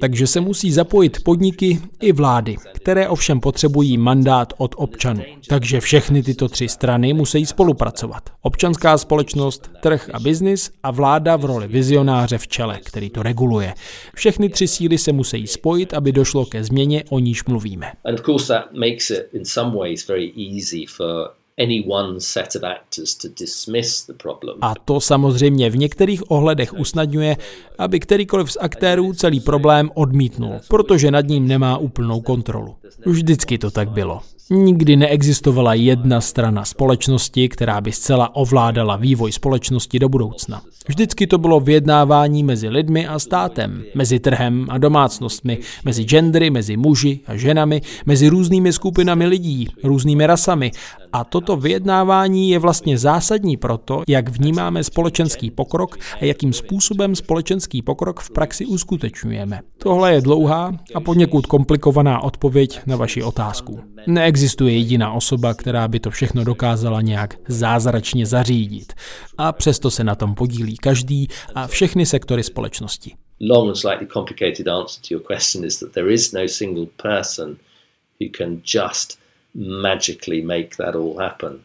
[0.00, 5.22] Takže se musí zapojit podniky i vlády, které ovšem potřebují mandát od občanů.
[5.48, 8.30] Takže všechny tyto tři strany musí spolupracovat.
[8.42, 13.74] Občanská společnost, trh a biznis a vláda v roli vizionáře v čele, který to reguluje.
[14.14, 17.92] Všechny tři síly se musí spojit, aby došlo ke změně, o níž mluvíme.
[18.04, 21.39] And of course that makes it in some ways very easy for
[24.60, 27.36] a to samozřejmě v některých ohledech usnadňuje,
[27.78, 32.74] aby kterýkoliv z aktérů celý problém odmítnul, protože nad ním nemá úplnou kontrolu.
[33.06, 34.20] Vždycky to tak bylo.
[34.52, 40.62] Nikdy neexistovala jedna strana společnosti, která by zcela ovládala vývoj společnosti do budoucna.
[40.88, 46.76] Vždycky to bylo vyjednávání mezi lidmi a státem, mezi trhem a domácnostmi, mezi gendry, mezi
[46.76, 50.70] muži a ženami, mezi různými skupinami lidí, různými rasami.
[51.12, 57.16] A toto vyjednávání je vlastně zásadní pro to, jak vnímáme společenský pokrok a jakým způsobem
[57.16, 59.60] společenský pokrok v praxi uskutečňujeme.
[59.78, 63.80] Tohle je dlouhá a poněkud komplikovaná odpověď na vaši otázku.
[64.06, 68.92] Neexistuje jediná osoba, která by to všechno dokázala nějak zázračně zařídit.
[69.38, 73.14] A přesto se na tom podílí každý a všechny sektory společnosti.
[73.40, 77.56] Long and slightly complicated answer to your question is that there is no single person
[78.20, 79.19] who can just
[79.54, 81.60] magically make that all happen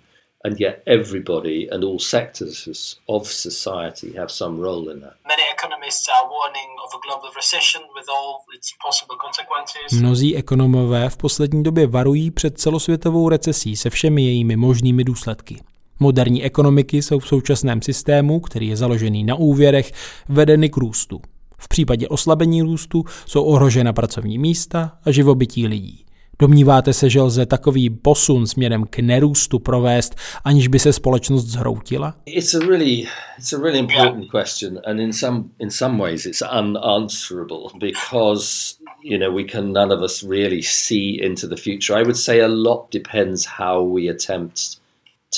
[0.46, 5.14] and yet everybody and all sectors of society have some role in that.
[5.28, 10.00] Many economists are warning of a global recession with all its possible consequences.
[10.00, 15.62] Mnozí ekonomové v poslední době varují před celosvětovou recesí se všemi jejími možnými důsledky.
[16.00, 19.92] Moderní ekonomiky jsou v současném systému, který je založený na úvěrech,
[20.30, 21.22] vedeny k růstu.
[21.58, 26.05] V případě oslabení růstu jsou ohrožena pracovní místa a živobytí lidí.
[26.40, 32.16] Domníváte se, že lze takový posun směrem k nerůstu provést, aniž by se společnost zhroutila?
[32.26, 36.44] It's a really, it's a really important question and in some, in some ways it's
[36.60, 42.02] unanswerable because you know we can none of us really see into the future.
[42.02, 44.60] I would say a lot depends how we attempt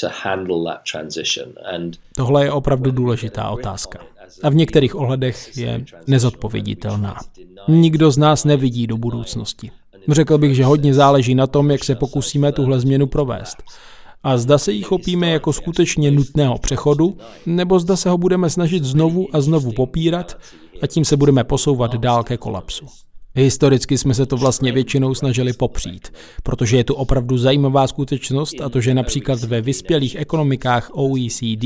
[0.01, 1.53] to handle that transition.
[1.73, 3.99] And Tohle je opravdu důležitá otázka.
[4.43, 7.17] A v některých ohledech je nezodpověditelná.
[7.67, 9.71] Nikdo z nás nevidí do budoucnosti.
[10.07, 13.57] Řekl bych, že hodně záleží na tom, jak se pokusíme tuhle změnu provést.
[14.23, 18.83] A zda se jí chopíme jako skutečně nutného přechodu, nebo zda se ho budeme snažit
[18.83, 20.37] znovu a znovu popírat
[20.81, 22.85] a tím se budeme posouvat dál ke kolapsu.
[23.35, 28.69] Historicky jsme se to vlastně většinou snažili popřít, protože je tu opravdu zajímavá skutečnost a
[28.69, 31.63] to, že například ve vyspělých ekonomikách OECD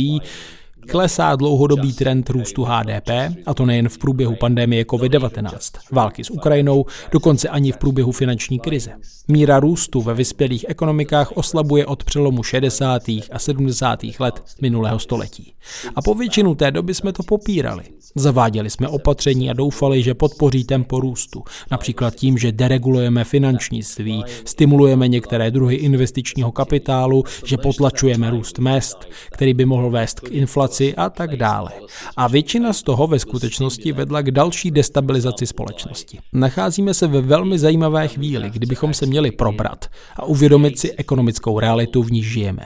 [0.87, 3.09] Klesá dlouhodobý trend růstu HDP,
[3.45, 8.59] a to nejen v průběhu pandemie COVID-19, války s Ukrajinou, dokonce ani v průběhu finanční
[8.59, 8.91] krize.
[9.27, 13.01] Míra růstu ve vyspělých ekonomikách oslabuje od přelomu 60.
[13.07, 13.99] a 70.
[14.19, 15.53] let minulého století.
[15.95, 17.83] A po většinu té doby jsme to popírali.
[18.15, 25.07] Zaváděli jsme opatření a doufali, že podpoří tempo růstu, například tím, že deregulujeme finančnictví, stimulujeme
[25.07, 28.97] některé druhy investičního kapitálu, že potlačujeme růst mest,
[29.31, 31.71] který by mohl vést k inflaci a tak dále.
[32.17, 36.19] A většina z toho ve skutečnosti vedla k další destabilizaci společnosti.
[36.33, 42.03] Nacházíme se ve velmi zajímavé chvíli, kdybychom se měli probrat a uvědomit si ekonomickou realitu,
[42.03, 42.65] v níž žijeme.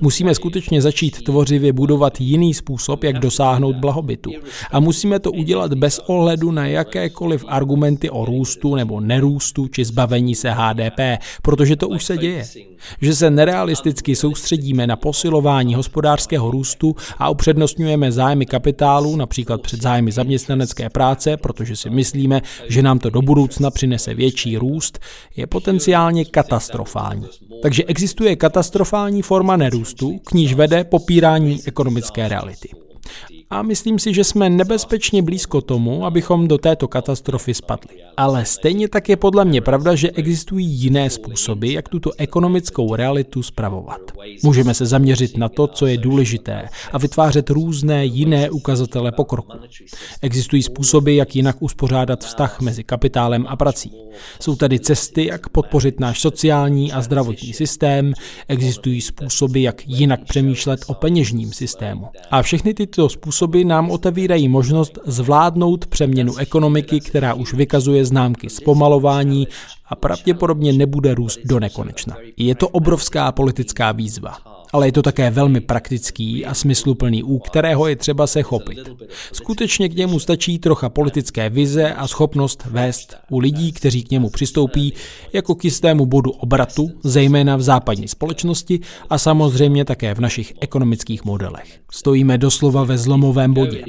[0.00, 4.30] Musíme skutečně začít tvořivě budovat jiný způsob, jak dosáhnout blahobytu.
[4.70, 10.34] A musíme to udělat bez ohledu na jakékoliv argumenty o růstu nebo nerůstu či zbavení
[10.34, 11.00] se HDP,
[11.42, 12.44] protože to už se děje.
[13.00, 20.12] Že se nerealisticky soustředíme na posilování hospodářského růstu a upřednostňujeme zájmy kapitálu, například před zájmy
[20.12, 24.98] zaměstnanecké práce, protože si myslíme, že nám to do budoucna přinese větší růst,
[25.36, 27.26] je potenciálně katastrofální.
[27.62, 32.68] Takže existuje katastrofální forma nerůstu, k níž vede popírání ekonomické reality
[33.50, 37.96] a myslím si, že jsme nebezpečně blízko tomu, abychom do této katastrofy spadli.
[38.16, 43.42] Ale stejně tak je podle mě pravda, že existují jiné způsoby, jak tuto ekonomickou realitu
[43.42, 44.00] spravovat.
[44.42, 49.58] Můžeme se zaměřit na to, co je důležité a vytvářet různé jiné ukazatele pokroku.
[50.22, 53.92] Existují způsoby, jak jinak uspořádat vztah mezi kapitálem a prací.
[54.40, 58.12] Jsou tady cesty, jak podpořit náš sociální a zdravotní systém,
[58.48, 62.06] existují způsoby, jak jinak přemýšlet o peněžním systému.
[62.30, 69.48] A všechny tyto způsoby nám otevírají možnost zvládnout přeměnu ekonomiky, která už vykazuje známky zpomalování
[69.86, 72.16] a pravděpodobně nebude růst do nekonečna.
[72.36, 77.88] Je to obrovská politická výzva ale je to také velmi praktický a smysluplný, u kterého
[77.88, 78.78] je třeba se chopit.
[79.32, 84.30] Skutečně k němu stačí trocha politické vize a schopnost vést u lidí, kteří k němu
[84.30, 84.92] přistoupí,
[85.32, 91.24] jako k jistému bodu obratu, zejména v západní společnosti a samozřejmě také v našich ekonomických
[91.24, 91.80] modelech.
[91.90, 93.82] Stojíme doslova ve zlomovém bodě.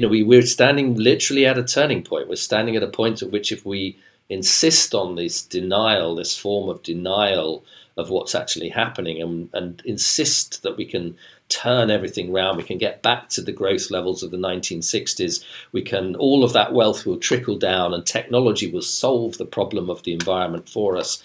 [4.29, 7.61] insist on this denial, this form of denial
[7.97, 11.17] of what's actually happening and, and insist that we can
[11.49, 12.57] turn everything around.
[12.57, 15.43] We can get back to the growth levels of the 1960s.
[15.71, 19.89] We can, all of that wealth will trickle down and technology will solve the problem
[19.89, 21.23] of the environment for us.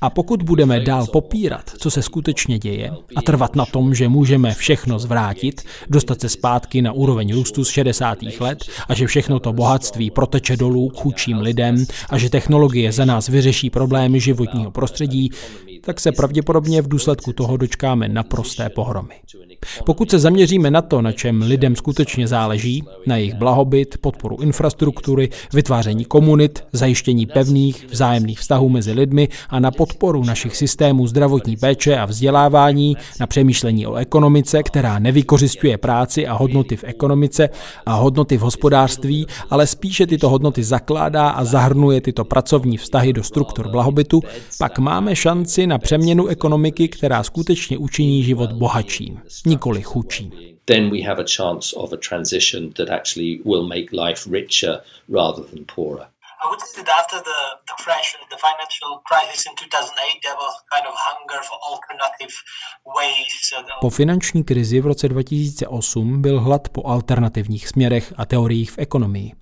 [0.00, 4.54] A pokud budeme dál popírat, co se skutečně děje, a trvat na tom, že můžeme
[4.54, 8.18] všechno zvrátit, dostat se zpátky na úroveň růstu z 60.
[8.40, 13.04] let a že všechno to bohatství proteče dolů k chudším lidem a že technologie za
[13.04, 15.30] nás vyřeší problémy životního prostředí,
[15.82, 19.14] tak se pravděpodobně v důsledku toho dočkáme naprosté pohromy.
[19.84, 25.28] Pokud se zaměříme na to, na čem lidem skutečně záleží, na jejich blahobyt, podporu infrastruktury,
[25.52, 31.98] vytváření komunit, zajištění pevných vzájemných vztahů mezi lidmi a na podporu našich systémů zdravotní péče
[31.98, 37.48] a vzdělávání, na přemýšlení o ekonomice, která nevykořistuje práci a hodnoty v ekonomice
[37.86, 43.22] a hodnoty v hospodářství, ale spíše tyto hodnoty zakládá a zahrnuje tyto pracovní vztahy do
[43.22, 44.22] struktur blahobytu,
[44.58, 49.18] pak máme šanci na přeměnu ekonomiky, která skutečně učiní život bohatším
[49.50, 50.56] nikoli chudší.
[50.64, 54.74] Then we have a chance of a transition that actually will make life richer
[55.08, 56.06] rather than poorer.
[56.42, 57.76] I would say that after the, the,
[58.32, 62.34] the financial crisis in 2008, there was kind of hunger for alternative
[62.96, 63.36] ways.
[63.80, 69.32] Po finanční krizi v roce 2008 byl hlad po alternativních směrech a teoriích v ekonomii.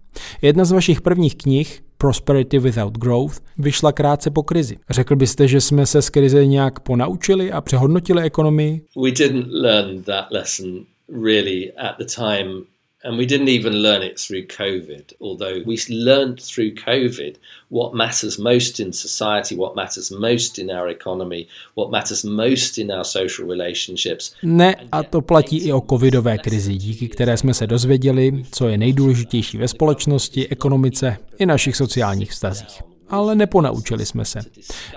[0.43, 4.79] Jedna z vašich prvních knih, Prosperity Without Growth, vyšla krátce po krizi.
[4.91, 8.81] Řekl byste, že jsme se z krize nějak ponaučili a přehodnotili ekonomii?
[9.03, 10.85] We didn't learn that lesson
[11.25, 12.65] really at the time
[13.05, 17.37] And we didn't even learn it through COVID, although we learned through COVID
[17.71, 22.91] what matters most in society, what matters most in our economy, what matters most in
[22.91, 24.35] our social relationships.
[24.43, 28.79] Ne, a to platí i o covidové krizi, díky které jsme se dozvěděli, co je
[28.79, 34.41] nejdůležitější ve společnosti, ekonomice i našich sociálních vztazích ale neponaučili jsme se.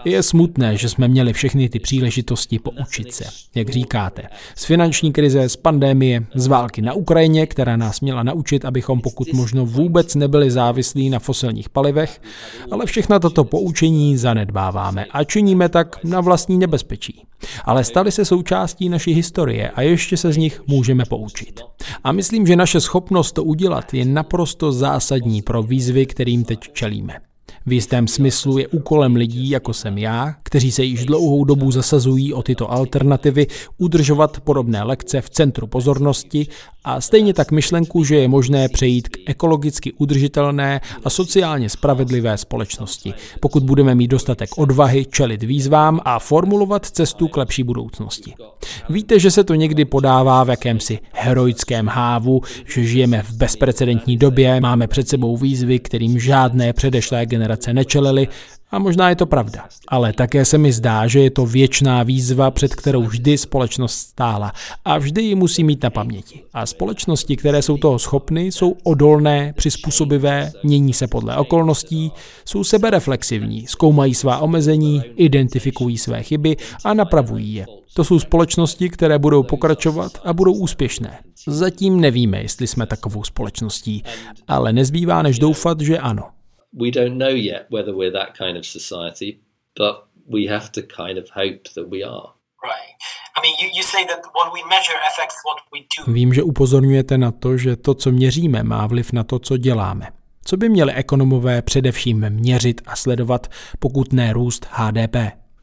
[0.05, 3.23] Je smutné, že jsme měli všechny ty příležitosti poučit se,
[3.55, 4.23] jak říkáte.
[4.55, 9.33] Z finanční krize, z pandémie, z války na Ukrajině, která nás měla naučit, abychom pokud
[9.33, 12.21] možno vůbec nebyli závislí na fosilních palivech,
[12.71, 17.25] ale všechna toto poučení zanedbáváme a činíme tak na vlastní nebezpečí.
[17.65, 21.61] Ale stali se součástí naší historie a ještě se z nich můžeme poučit.
[22.03, 27.30] A myslím, že naše schopnost to udělat je naprosto zásadní pro výzvy, kterým teď čelíme.
[27.65, 32.33] V jistém smyslu je úkolem lidí, jako jsem já, kteří se již dlouhou dobu zasazují
[32.33, 33.47] o tyto alternativy,
[33.77, 36.47] udržovat podobné lekce v centru pozornosti
[36.83, 43.13] a stejně tak myšlenku, že je možné přejít k ekologicky udržitelné a sociálně spravedlivé společnosti,
[43.39, 48.33] pokud budeme mít dostatek odvahy čelit výzvám a formulovat cestu k lepší budoucnosti.
[48.89, 52.41] Víte, že se to někdy podává v jakémsi heroickém hávu,
[52.73, 58.27] že žijeme v bezprecedentní době, máme před sebou výzvy, kterým žádné předešlé generace nečelily
[58.71, 62.51] a možná je to pravda, ale také se mi zdá, že je to věčná výzva,
[62.51, 64.53] před kterou vždy společnost stála
[64.85, 66.43] a vždy ji musí mít na paměti.
[66.53, 72.11] A společnosti, které jsou toho schopny, jsou odolné, přizpůsobivé, mění se podle okolností,
[72.45, 77.65] jsou sebereflexivní, zkoumají svá omezení, identifikují své chyby a napravují je.
[77.93, 81.19] To jsou společnosti, které budou pokračovat a budou úspěšné.
[81.47, 84.03] Zatím nevíme, jestli jsme takovou společností,
[84.47, 86.23] ale nezbývá než doufat, že ano.
[86.73, 89.39] We don't know yet whether we're that kind of society,
[89.75, 92.33] but we have to kind of hope that we are.
[92.63, 92.95] Right.
[93.35, 96.13] I mean, you, you say that what we measure affects what we do.
[96.13, 100.07] Vím, že upozorňujete na to, že to, co měříme, má vliv na to, co děláme.
[100.45, 103.47] Co by měli ekonomové především měřit a sledovat,
[103.79, 105.15] pokud ne růst HDP?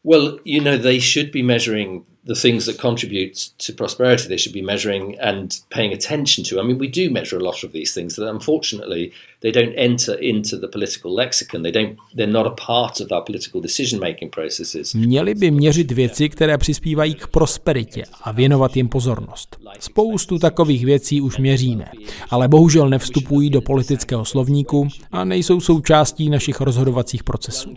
[0.04, 4.28] Well, you know, they should be measuring the things that contribute to prosperity.
[4.28, 6.60] They should be measuring and paying attention to.
[6.60, 10.14] I mean, we do measure a lot of these things that unfortunately they don't enter
[10.20, 11.62] into the political lexicon.
[11.62, 11.96] They don't.
[12.16, 14.94] They're not a part of our political decision-making processes.
[14.94, 19.56] Měli by měřit věci, které přispívají k prosperitě a věnovat jim pozornost.
[19.80, 21.84] Spoustu takových věcí už měříme,
[22.30, 27.74] ale bohužel nevstupují do politického slovníku a nejsou součástí našich rozhodovacích procesů.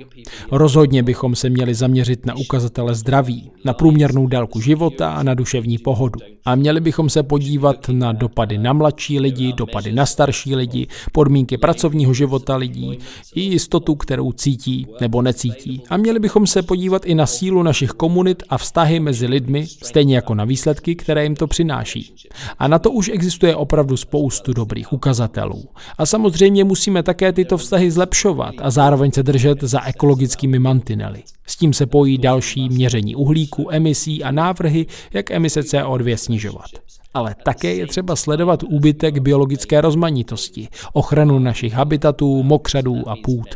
[0.51, 5.77] Rozhodně bychom se měli zaměřit na ukazatele zdraví, na průměrnou délku života a na duševní
[5.77, 6.19] pohodu.
[6.45, 11.57] A měli bychom se podívat na dopady na mladší lidi, dopady na starší lidi, podmínky
[11.57, 12.99] pracovního života lidí
[13.35, 15.81] i jistotu, kterou cítí nebo necítí.
[15.89, 20.15] A měli bychom se podívat i na sílu našich komunit a vztahy mezi lidmi, stejně
[20.15, 22.13] jako na výsledky, které jim to přináší.
[22.59, 25.63] A na to už existuje opravdu spoustu dobrých ukazatelů.
[25.97, 31.23] A samozřejmě musíme také tyto vztahy zlepšovat a zároveň se držet za ekologickými mantinely.
[31.47, 36.69] S tím se pojí další měření uhlíku, emisí a návrhy, jak emise CO2 snižovat.
[37.13, 43.47] Ale také je třeba sledovat úbytek biologické rozmanitosti, ochranu našich habitatů, mokřadů a půd.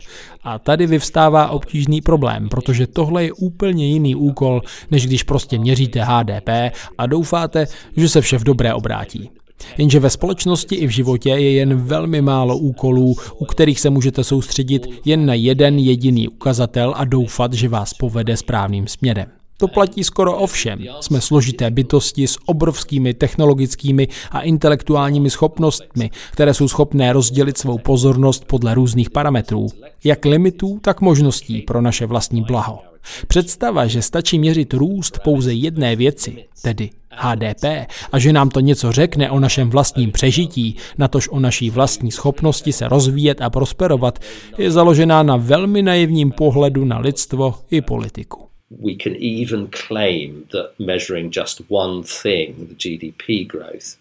[0.43, 4.61] A tady vyvstává obtížný problém, protože tohle je úplně jiný úkol,
[4.91, 6.49] než když prostě měříte HDP
[6.97, 9.29] a doufáte, že se vše v dobré obrátí.
[9.77, 14.23] Jenže ve společnosti i v životě je jen velmi málo úkolů, u kterých se můžete
[14.23, 19.27] soustředit jen na jeden jediný ukazatel a doufat, že vás povede správným směrem.
[19.57, 20.79] To platí skoro o všem.
[21.01, 28.45] Jsme složité bytosti s obrovskými technologickými a intelektuálními schopnostmi, které jsou schopné rozdělit svou pozornost
[28.45, 29.67] podle různých parametrů,
[30.03, 32.79] jak limitů, tak možností pro naše vlastní blaho.
[33.27, 37.65] Představa, že stačí měřit růst pouze jedné věci, tedy HDP,
[38.11, 42.73] a že nám to něco řekne o našem vlastním přežití, natož o naší vlastní schopnosti
[42.73, 44.19] se rozvíjet a prosperovat,
[44.57, 48.54] je založená na velmi naivním pohledu na lidstvo i politiku.
[48.69, 53.97] We can even claim that measuring just one thing, the GDP growth,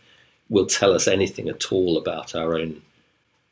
[0.48, 2.82] will tell us anything at all about our own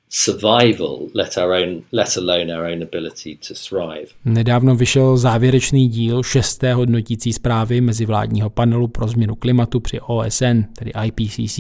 [0.09, 4.07] survival, let, our own, let alone our own ability to thrive.
[4.25, 10.93] Nedávno vyšel závěrečný díl šesté hodnotící zprávy mezivládního panelu pro změnu klimatu při OSN, tedy
[11.05, 11.59] IPCC.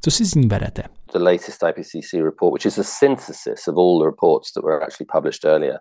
[0.00, 0.82] Co si z ní berete?
[1.12, 5.06] The latest IPCC report, which is a synthesis of all the reports that were actually
[5.12, 5.78] published earlier,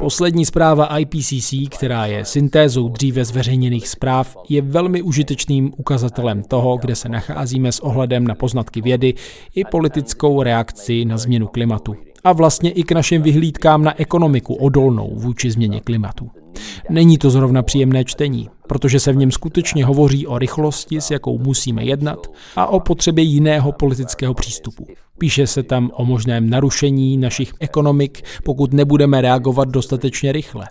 [0.00, 6.94] Poslední zpráva IPCC, která je syntézou dříve zveřejněných zpráv, je velmi užitečným ukazatelem toho, kde
[6.94, 9.14] se nacházíme s ohledem na poznatky vědy
[9.54, 11.96] i politickou reakci na změnu klimatu.
[12.24, 16.43] A vlastně i k našim vyhlídkám na ekonomiku odolnou vůči změně klimatu.
[16.90, 21.38] Není to zrovna příjemné čtení, protože se v něm skutečně hovoří o rychlosti, s jakou
[21.38, 22.26] musíme jednat,
[22.56, 24.86] a o potřebě jiného politického přístupu.
[25.18, 30.66] Píše se tam o možném narušení našich ekonomik, pokud nebudeme reagovat dostatečně rychle.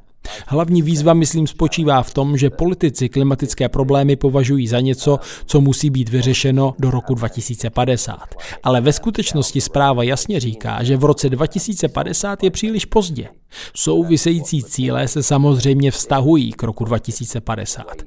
[0.48, 5.90] Hlavní výzva, myslím, spočívá v tom, že politici klimatické problémy považují za něco, co musí
[5.90, 8.18] být vyřešeno do roku 2050.
[8.64, 13.30] Ale ve skutečnosti zpráva jasně říká, že v roce 2050 je příliš pozdě.
[13.76, 18.04] Související cíle se samozřejmě vztahují k roku 2050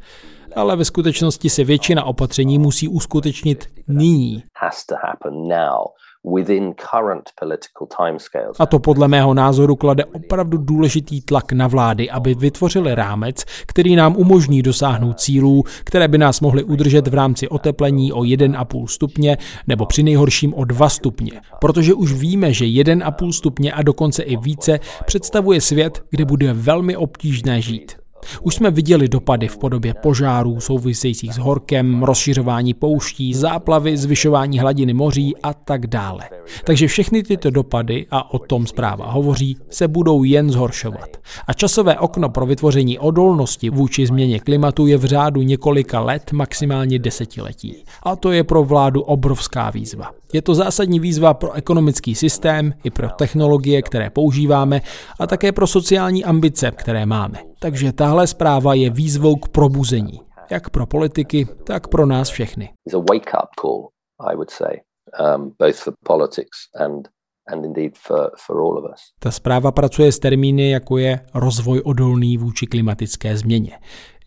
[0.57, 4.43] ale ve skutečnosti se většina opatření musí uskutečnit nyní.
[8.59, 13.97] A to podle mého názoru klade opravdu důležitý tlak na vlády, aby vytvořili rámec, který
[13.97, 19.39] nám umožní dosáhnout cílů, které by nás mohly udržet v rámci oteplení o 1,5 stupně
[19.67, 21.41] nebo při nejhorším o 2 stupně.
[21.61, 26.97] Protože už víme, že 1,5 stupně a dokonce i více představuje svět, kde bude velmi
[26.97, 28.06] obtížné žít.
[28.43, 34.95] Už jsme viděli dopady v podobě požárů souvisejících s horkem, rozšiřování pouští, záplavy, zvyšování hladiny
[34.95, 36.29] moří a tak dále.
[36.65, 41.17] Takže všechny tyto dopady, a o tom zpráva hovoří, se budou jen zhoršovat.
[41.47, 46.99] A časové okno pro vytvoření odolnosti vůči změně klimatu je v řádu několika let, maximálně
[46.99, 47.85] desetiletí.
[48.03, 50.11] A to je pro vládu obrovská výzva.
[50.33, 54.81] Je to zásadní výzva pro ekonomický systém i pro technologie, které používáme
[55.21, 57.39] a také pro sociální ambice, které máme.
[57.59, 62.71] Takže tahle zpráva je výzvou k probuzení, jak pro politiky, tak pro nás všechny.
[69.21, 73.79] Ta zpráva pracuje s termíny, jako je rozvoj odolný vůči klimatické změně.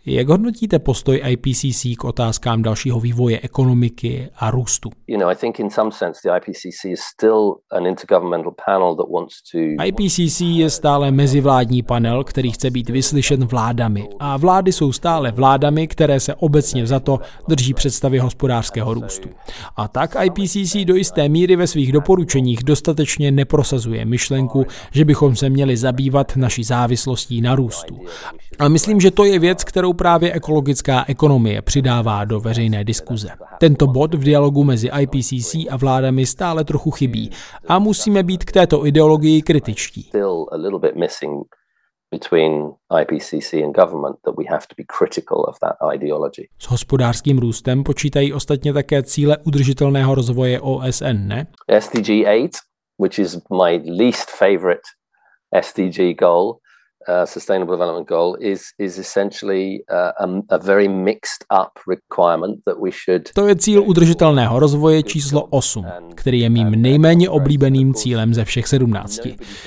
[0.06, 4.90] Jak hodnotíte postoj IPCC k otázkám dalšího vývoje ekonomiky a růstu?
[9.84, 14.08] IPCC je stále mezivládní panel, který chce být vyslyšen vládami.
[14.20, 19.30] A vlády jsou stále vládami, které se obecně za to drží představy hospodářského růstu.
[19.76, 25.50] A tak IPCC do jisté míry ve svých doporučeních dostatečně neprosazuje myšlenku, že bychom se
[25.50, 28.00] měli zabývat naší závislostí na růstu.
[28.60, 33.30] A myslím, že to je věc, kterou právě ekologická ekonomie přidává do veřejné diskuze.
[33.60, 37.30] Tento bod v dialogu mezi IPCC a vládami stále trochu chybí
[37.68, 40.12] a musíme být k této ideologii kritičtí.
[46.60, 51.48] S hospodářským růstem počítají ostatně také cíle udržitelného rozvoje OSN, ne?
[51.80, 52.50] SDG 8,
[53.02, 54.82] which is my least favorite
[55.62, 56.58] SDG goal,
[57.08, 62.80] uh, Sustainable Development Goal is is essentially uh, a, a very mixed up requirement that
[62.80, 63.30] we should.
[63.34, 65.86] To je cíl udržitelného rozvoje číslo 8,
[66.16, 69.20] který je mým nejméně oblíbeným cílem ze všech 17.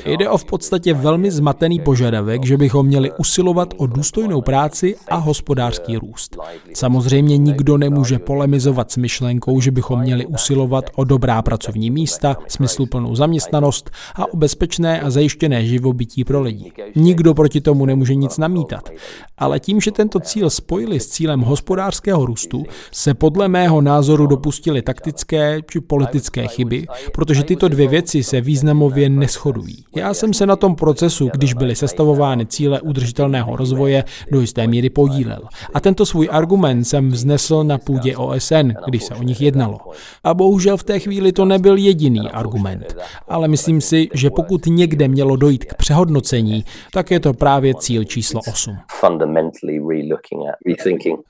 [0.07, 5.16] Jde o v podstatě velmi zmatený požadavek, že bychom měli usilovat o důstojnou práci a
[5.16, 6.37] hospodářský růst.
[6.74, 13.14] Samozřejmě nikdo nemůže polemizovat s myšlenkou, že bychom měli usilovat o dobrá pracovní místa, smysluplnou
[13.14, 16.72] zaměstnanost a o bezpečné a zajištěné živobytí pro lidi.
[16.97, 18.91] Nikdo nikdo proti tomu nemůže nic namítat.
[19.39, 24.83] Ale tím, že tento cíl spojili s cílem hospodářského růstu, se podle mého názoru dopustili
[24.83, 29.85] taktické či politické chyby, protože tyto dvě věci se významově neschodují.
[29.97, 34.91] Já jsem se na tom procesu, když byly sestavovány cíle udržitelného rozvoje, do jisté míry
[34.91, 35.43] podílel.
[35.75, 39.79] A tento svůj argument jsem vznesl na půdě OSN, když se o nich jednalo.
[40.25, 42.97] A bohužel v té chvíli to nebyl jediný argument.
[43.29, 48.05] Ale myslím si, že pokud někde mělo dojít k přehodnocení, tak je to právě cíl
[48.05, 48.77] číslo 8.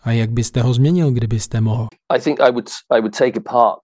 [0.02, 1.86] A jak byste ho změnil, kdybyste mohl?
[2.16, 3.78] I think I would, I would take apart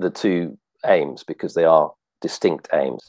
[0.00, 1.86] the two aims because they are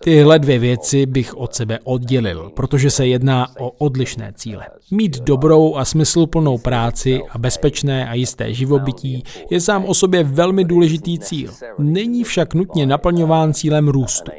[0.03, 4.67] Tyhle dvě věci bych od sebe oddělil, protože se jedná o odlišné cíle.
[4.91, 10.63] Mít dobrou a smysluplnou práci a bezpečné a jisté živobytí je sám o sobě velmi
[10.63, 11.51] důležitý cíl.
[11.79, 14.31] Není však nutně naplňován cílem růstu.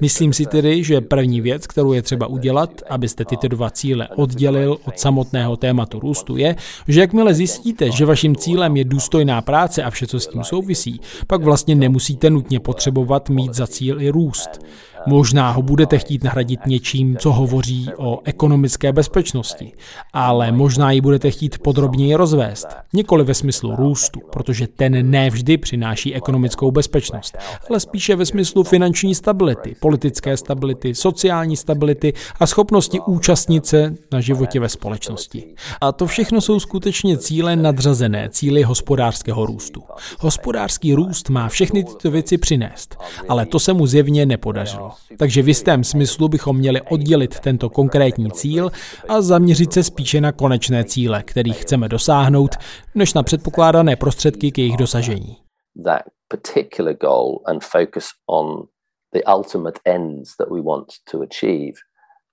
[0.00, 4.78] Myslím si tedy, že první věc, kterou je třeba udělat, abyste tyto dva cíle oddělil
[4.84, 6.56] od samotného tématu růstu, je,
[6.88, 11.00] že jakmile zjistíte, že vaším cílem je důstojná práce a vše, co s tím souvisí,
[11.26, 14.19] pak vlastně nemusíte nutně potřebovat mít za cíl i růst.
[14.20, 14.60] roost
[15.06, 19.72] Možná ho budete chtít nahradit něčím, co hovoří o ekonomické bezpečnosti,
[20.12, 22.68] ale možná ji budete chtít podrobněji rozvést.
[22.92, 27.38] Nikoli ve smyslu růstu, protože ten ne vždy přináší ekonomickou bezpečnost,
[27.70, 34.20] ale spíše ve smyslu finanční stability, politické stability, sociální stability a schopnosti účastnit se na
[34.20, 35.44] životě ve společnosti.
[35.80, 39.82] A to všechno jsou skutečně cíle nadřazené, cíly hospodářského růstu.
[40.18, 42.96] Hospodářský růst má všechny tyto věci přinést,
[43.28, 44.89] ale to se mu zjevně nepodařilo.
[45.18, 48.70] Takže v jistém smyslu bychom měli oddělit tento konkrétní cíl
[49.08, 52.50] a zaměřit se spíše na konečné cíle, kterých chceme dosáhnout,
[52.94, 55.36] než na předpokládané prostředky k jejich dosažení.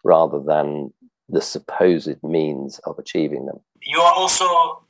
[0.06, 0.88] Rather than
[1.34, 3.60] the supposed means of achieving them.
[3.94, 4.46] You are also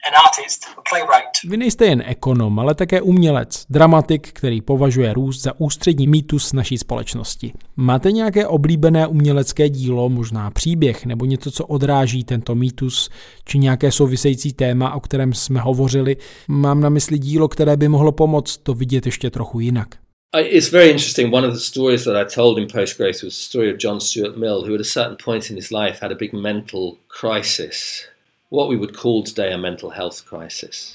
[0.08, 1.30] an artist, a playwright.
[1.50, 6.78] Vy nejste jen ekonom, ale také umělec, dramatik, který považuje růst za ústřední mýtus naší
[6.78, 7.54] společnosti.
[7.76, 13.10] Máte nějaké oblíbené umělecké dílo, možná příběh nebo něco, co odráží tento mýtus,
[13.46, 16.18] či nějaké související téma, o kterém jsme hovořili?
[16.48, 19.88] Mám na mysli dílo, které by mohlo pomoct to vidět ještě trochu jinak.
[20.34, 21.34] It's very interesting.
[21.34, 24.02] One of the stories that I told in Post Grace was the story of John
[24.02, 28.04] Stuart Mill, who at a certain point in his life had a big mental crisis.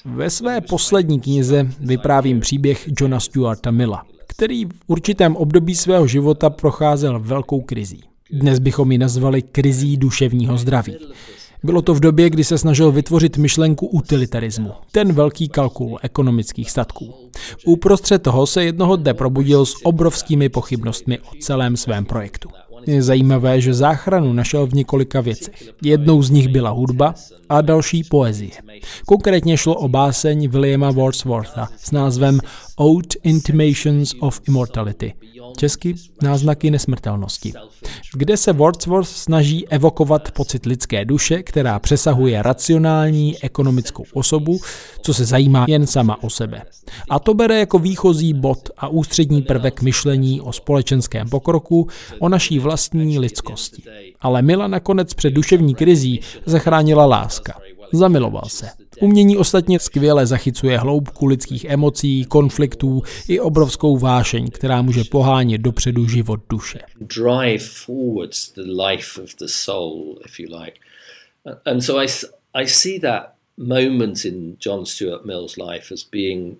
[0.05, 6.49] Ve své poslední knize vyprávím příběh Johna Stuarta Milla, který v určitém období svého života
[6.49, 8.01] procházel velkou krizí.
[8.31, 10.97] Dnes bychom ji nazvali krizí duševního zdraví.
[11.63, 17.13] Bylo to v době, kdy se snažil vytvořit myšlenku utilitarismu, ten velký kalkul ekonomických statků.
[17.65, 22.49] Uprostřed toho se jednoho dne probudil s obrovskými pochybnostmi o celém svém projektu.
[22.87, 25.69] Je zajímavé, že záchranu našel v několika věcech.
[25.81, 27.13] Jednou z nich byla hudba
[27.49, 28.51] a další poezie.
[29.05, 32.39] Konkrétně šlo o báseň Williama Wordswortha s názvem
[32.75, 35.13] Old Intimations of Immortality,
[35.57, 37.53] česky náznaky nesmrtelnosti,
[38.13, 44.59] kde se Wordsworth snaží evokovat pocit lidské duše, která přesahuje racionální ekonomickou osobu,
[45.01, 46.61] co se zajímá jen sama o sebe.
[47.09, 51.87] A to bere jako výchozí bod a ústřední prvek myšlení o společenském pokroku,
[52.19, 52.72] o naší vlastní
[53.19, 53.83] lidskosti.
[54.21, 57.59] Ale Mila nakonec před duševní krizí zachránila láska.
[57.93, 58.69] Zamiloval se.
[59.01, 66.07] Umění ostatně skvěle zachycuje hloubku lidských emocí, konfliktů i obrovskou vášeň, která může pohánět dopředu
[66.07, 66.79] život duše.
[73.57, 76.57] Moment in John Stuart Mill's life as being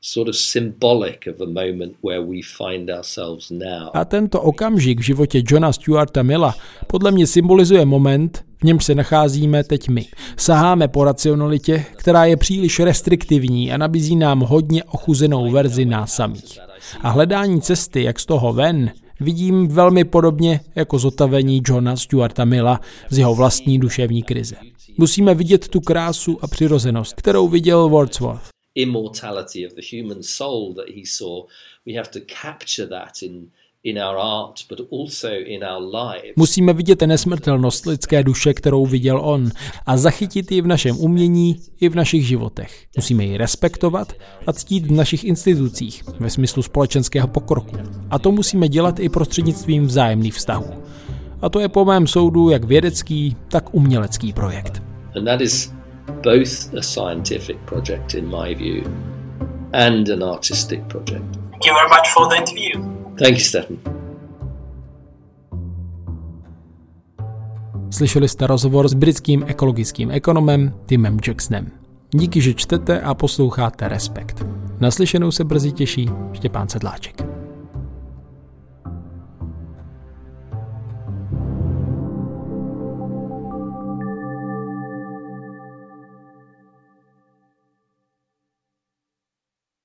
[0.00, 3.90] sort of symbolic of a moment where we find ourselves now.
[3.94, 6.54] A tento okamžik v životě Johna Stuarta Milla
[6.86, 10.06] podle mě symbolizuje moment, v němž se nacházíme teď my.
[10.36, 16.58] Saháme po racionalitě, která je příliš restriktivní a nabízí nám hodně ochuzenou verzi nás samých.
[17.00, 18.90] A hledání cesty, jak z toho ven,
[19.20, 22.80] vidím velmi podobně jako zotavení Johna Stuarta Milla
[23.10, 24.56] z jeho vlastní duševní krize.
[24.98, 30.88] Musíme vidět tu krásu a přirozenost, kterou viděl Wordsworth immortality of the human soul that
[30.88, 31.46] he saw.
[31.86, 33.50] We have to capture that in
[33.86, 36.32] in our art, but also in our lives.
[36.36, 39.50] Musíme vidět nesmrtelnost lidské duše, kterou viděl on,
[39.86, 42.86] a zachytit ji v našem umění i v našich životech.
[42.96, 44.12] Musíme ji respektovat
[44.46, 47.76] a ctít v našich institucích, ve smyslu společenského pokroku.
[48.10, 50.82] A to musíme dělat i prostřednictvím vzájemných vztahů.
[51.42, 54.82] A to je po mém soudu jak vědecký, tak umělecký projekt.
[55.16, 55.75] And that is
[56.06, 58.82] both a scientific project, in my view,
[59.72, 61.24] and an artistic project.
[61.50, 62.72] Thank you very much for the interview.
[63.18, 63.76] Thank you, Stefan.
[67.90, 71.70] Slyšeli jste rozhovor s britským ekologickým ekonomem Timem Jacksonem.
[72.14, 74.46] Díky, že čtete a posloucháte Respekt.
[74.80, 77.35] Naslyšenou se brzy těší Štěpán Sedláček.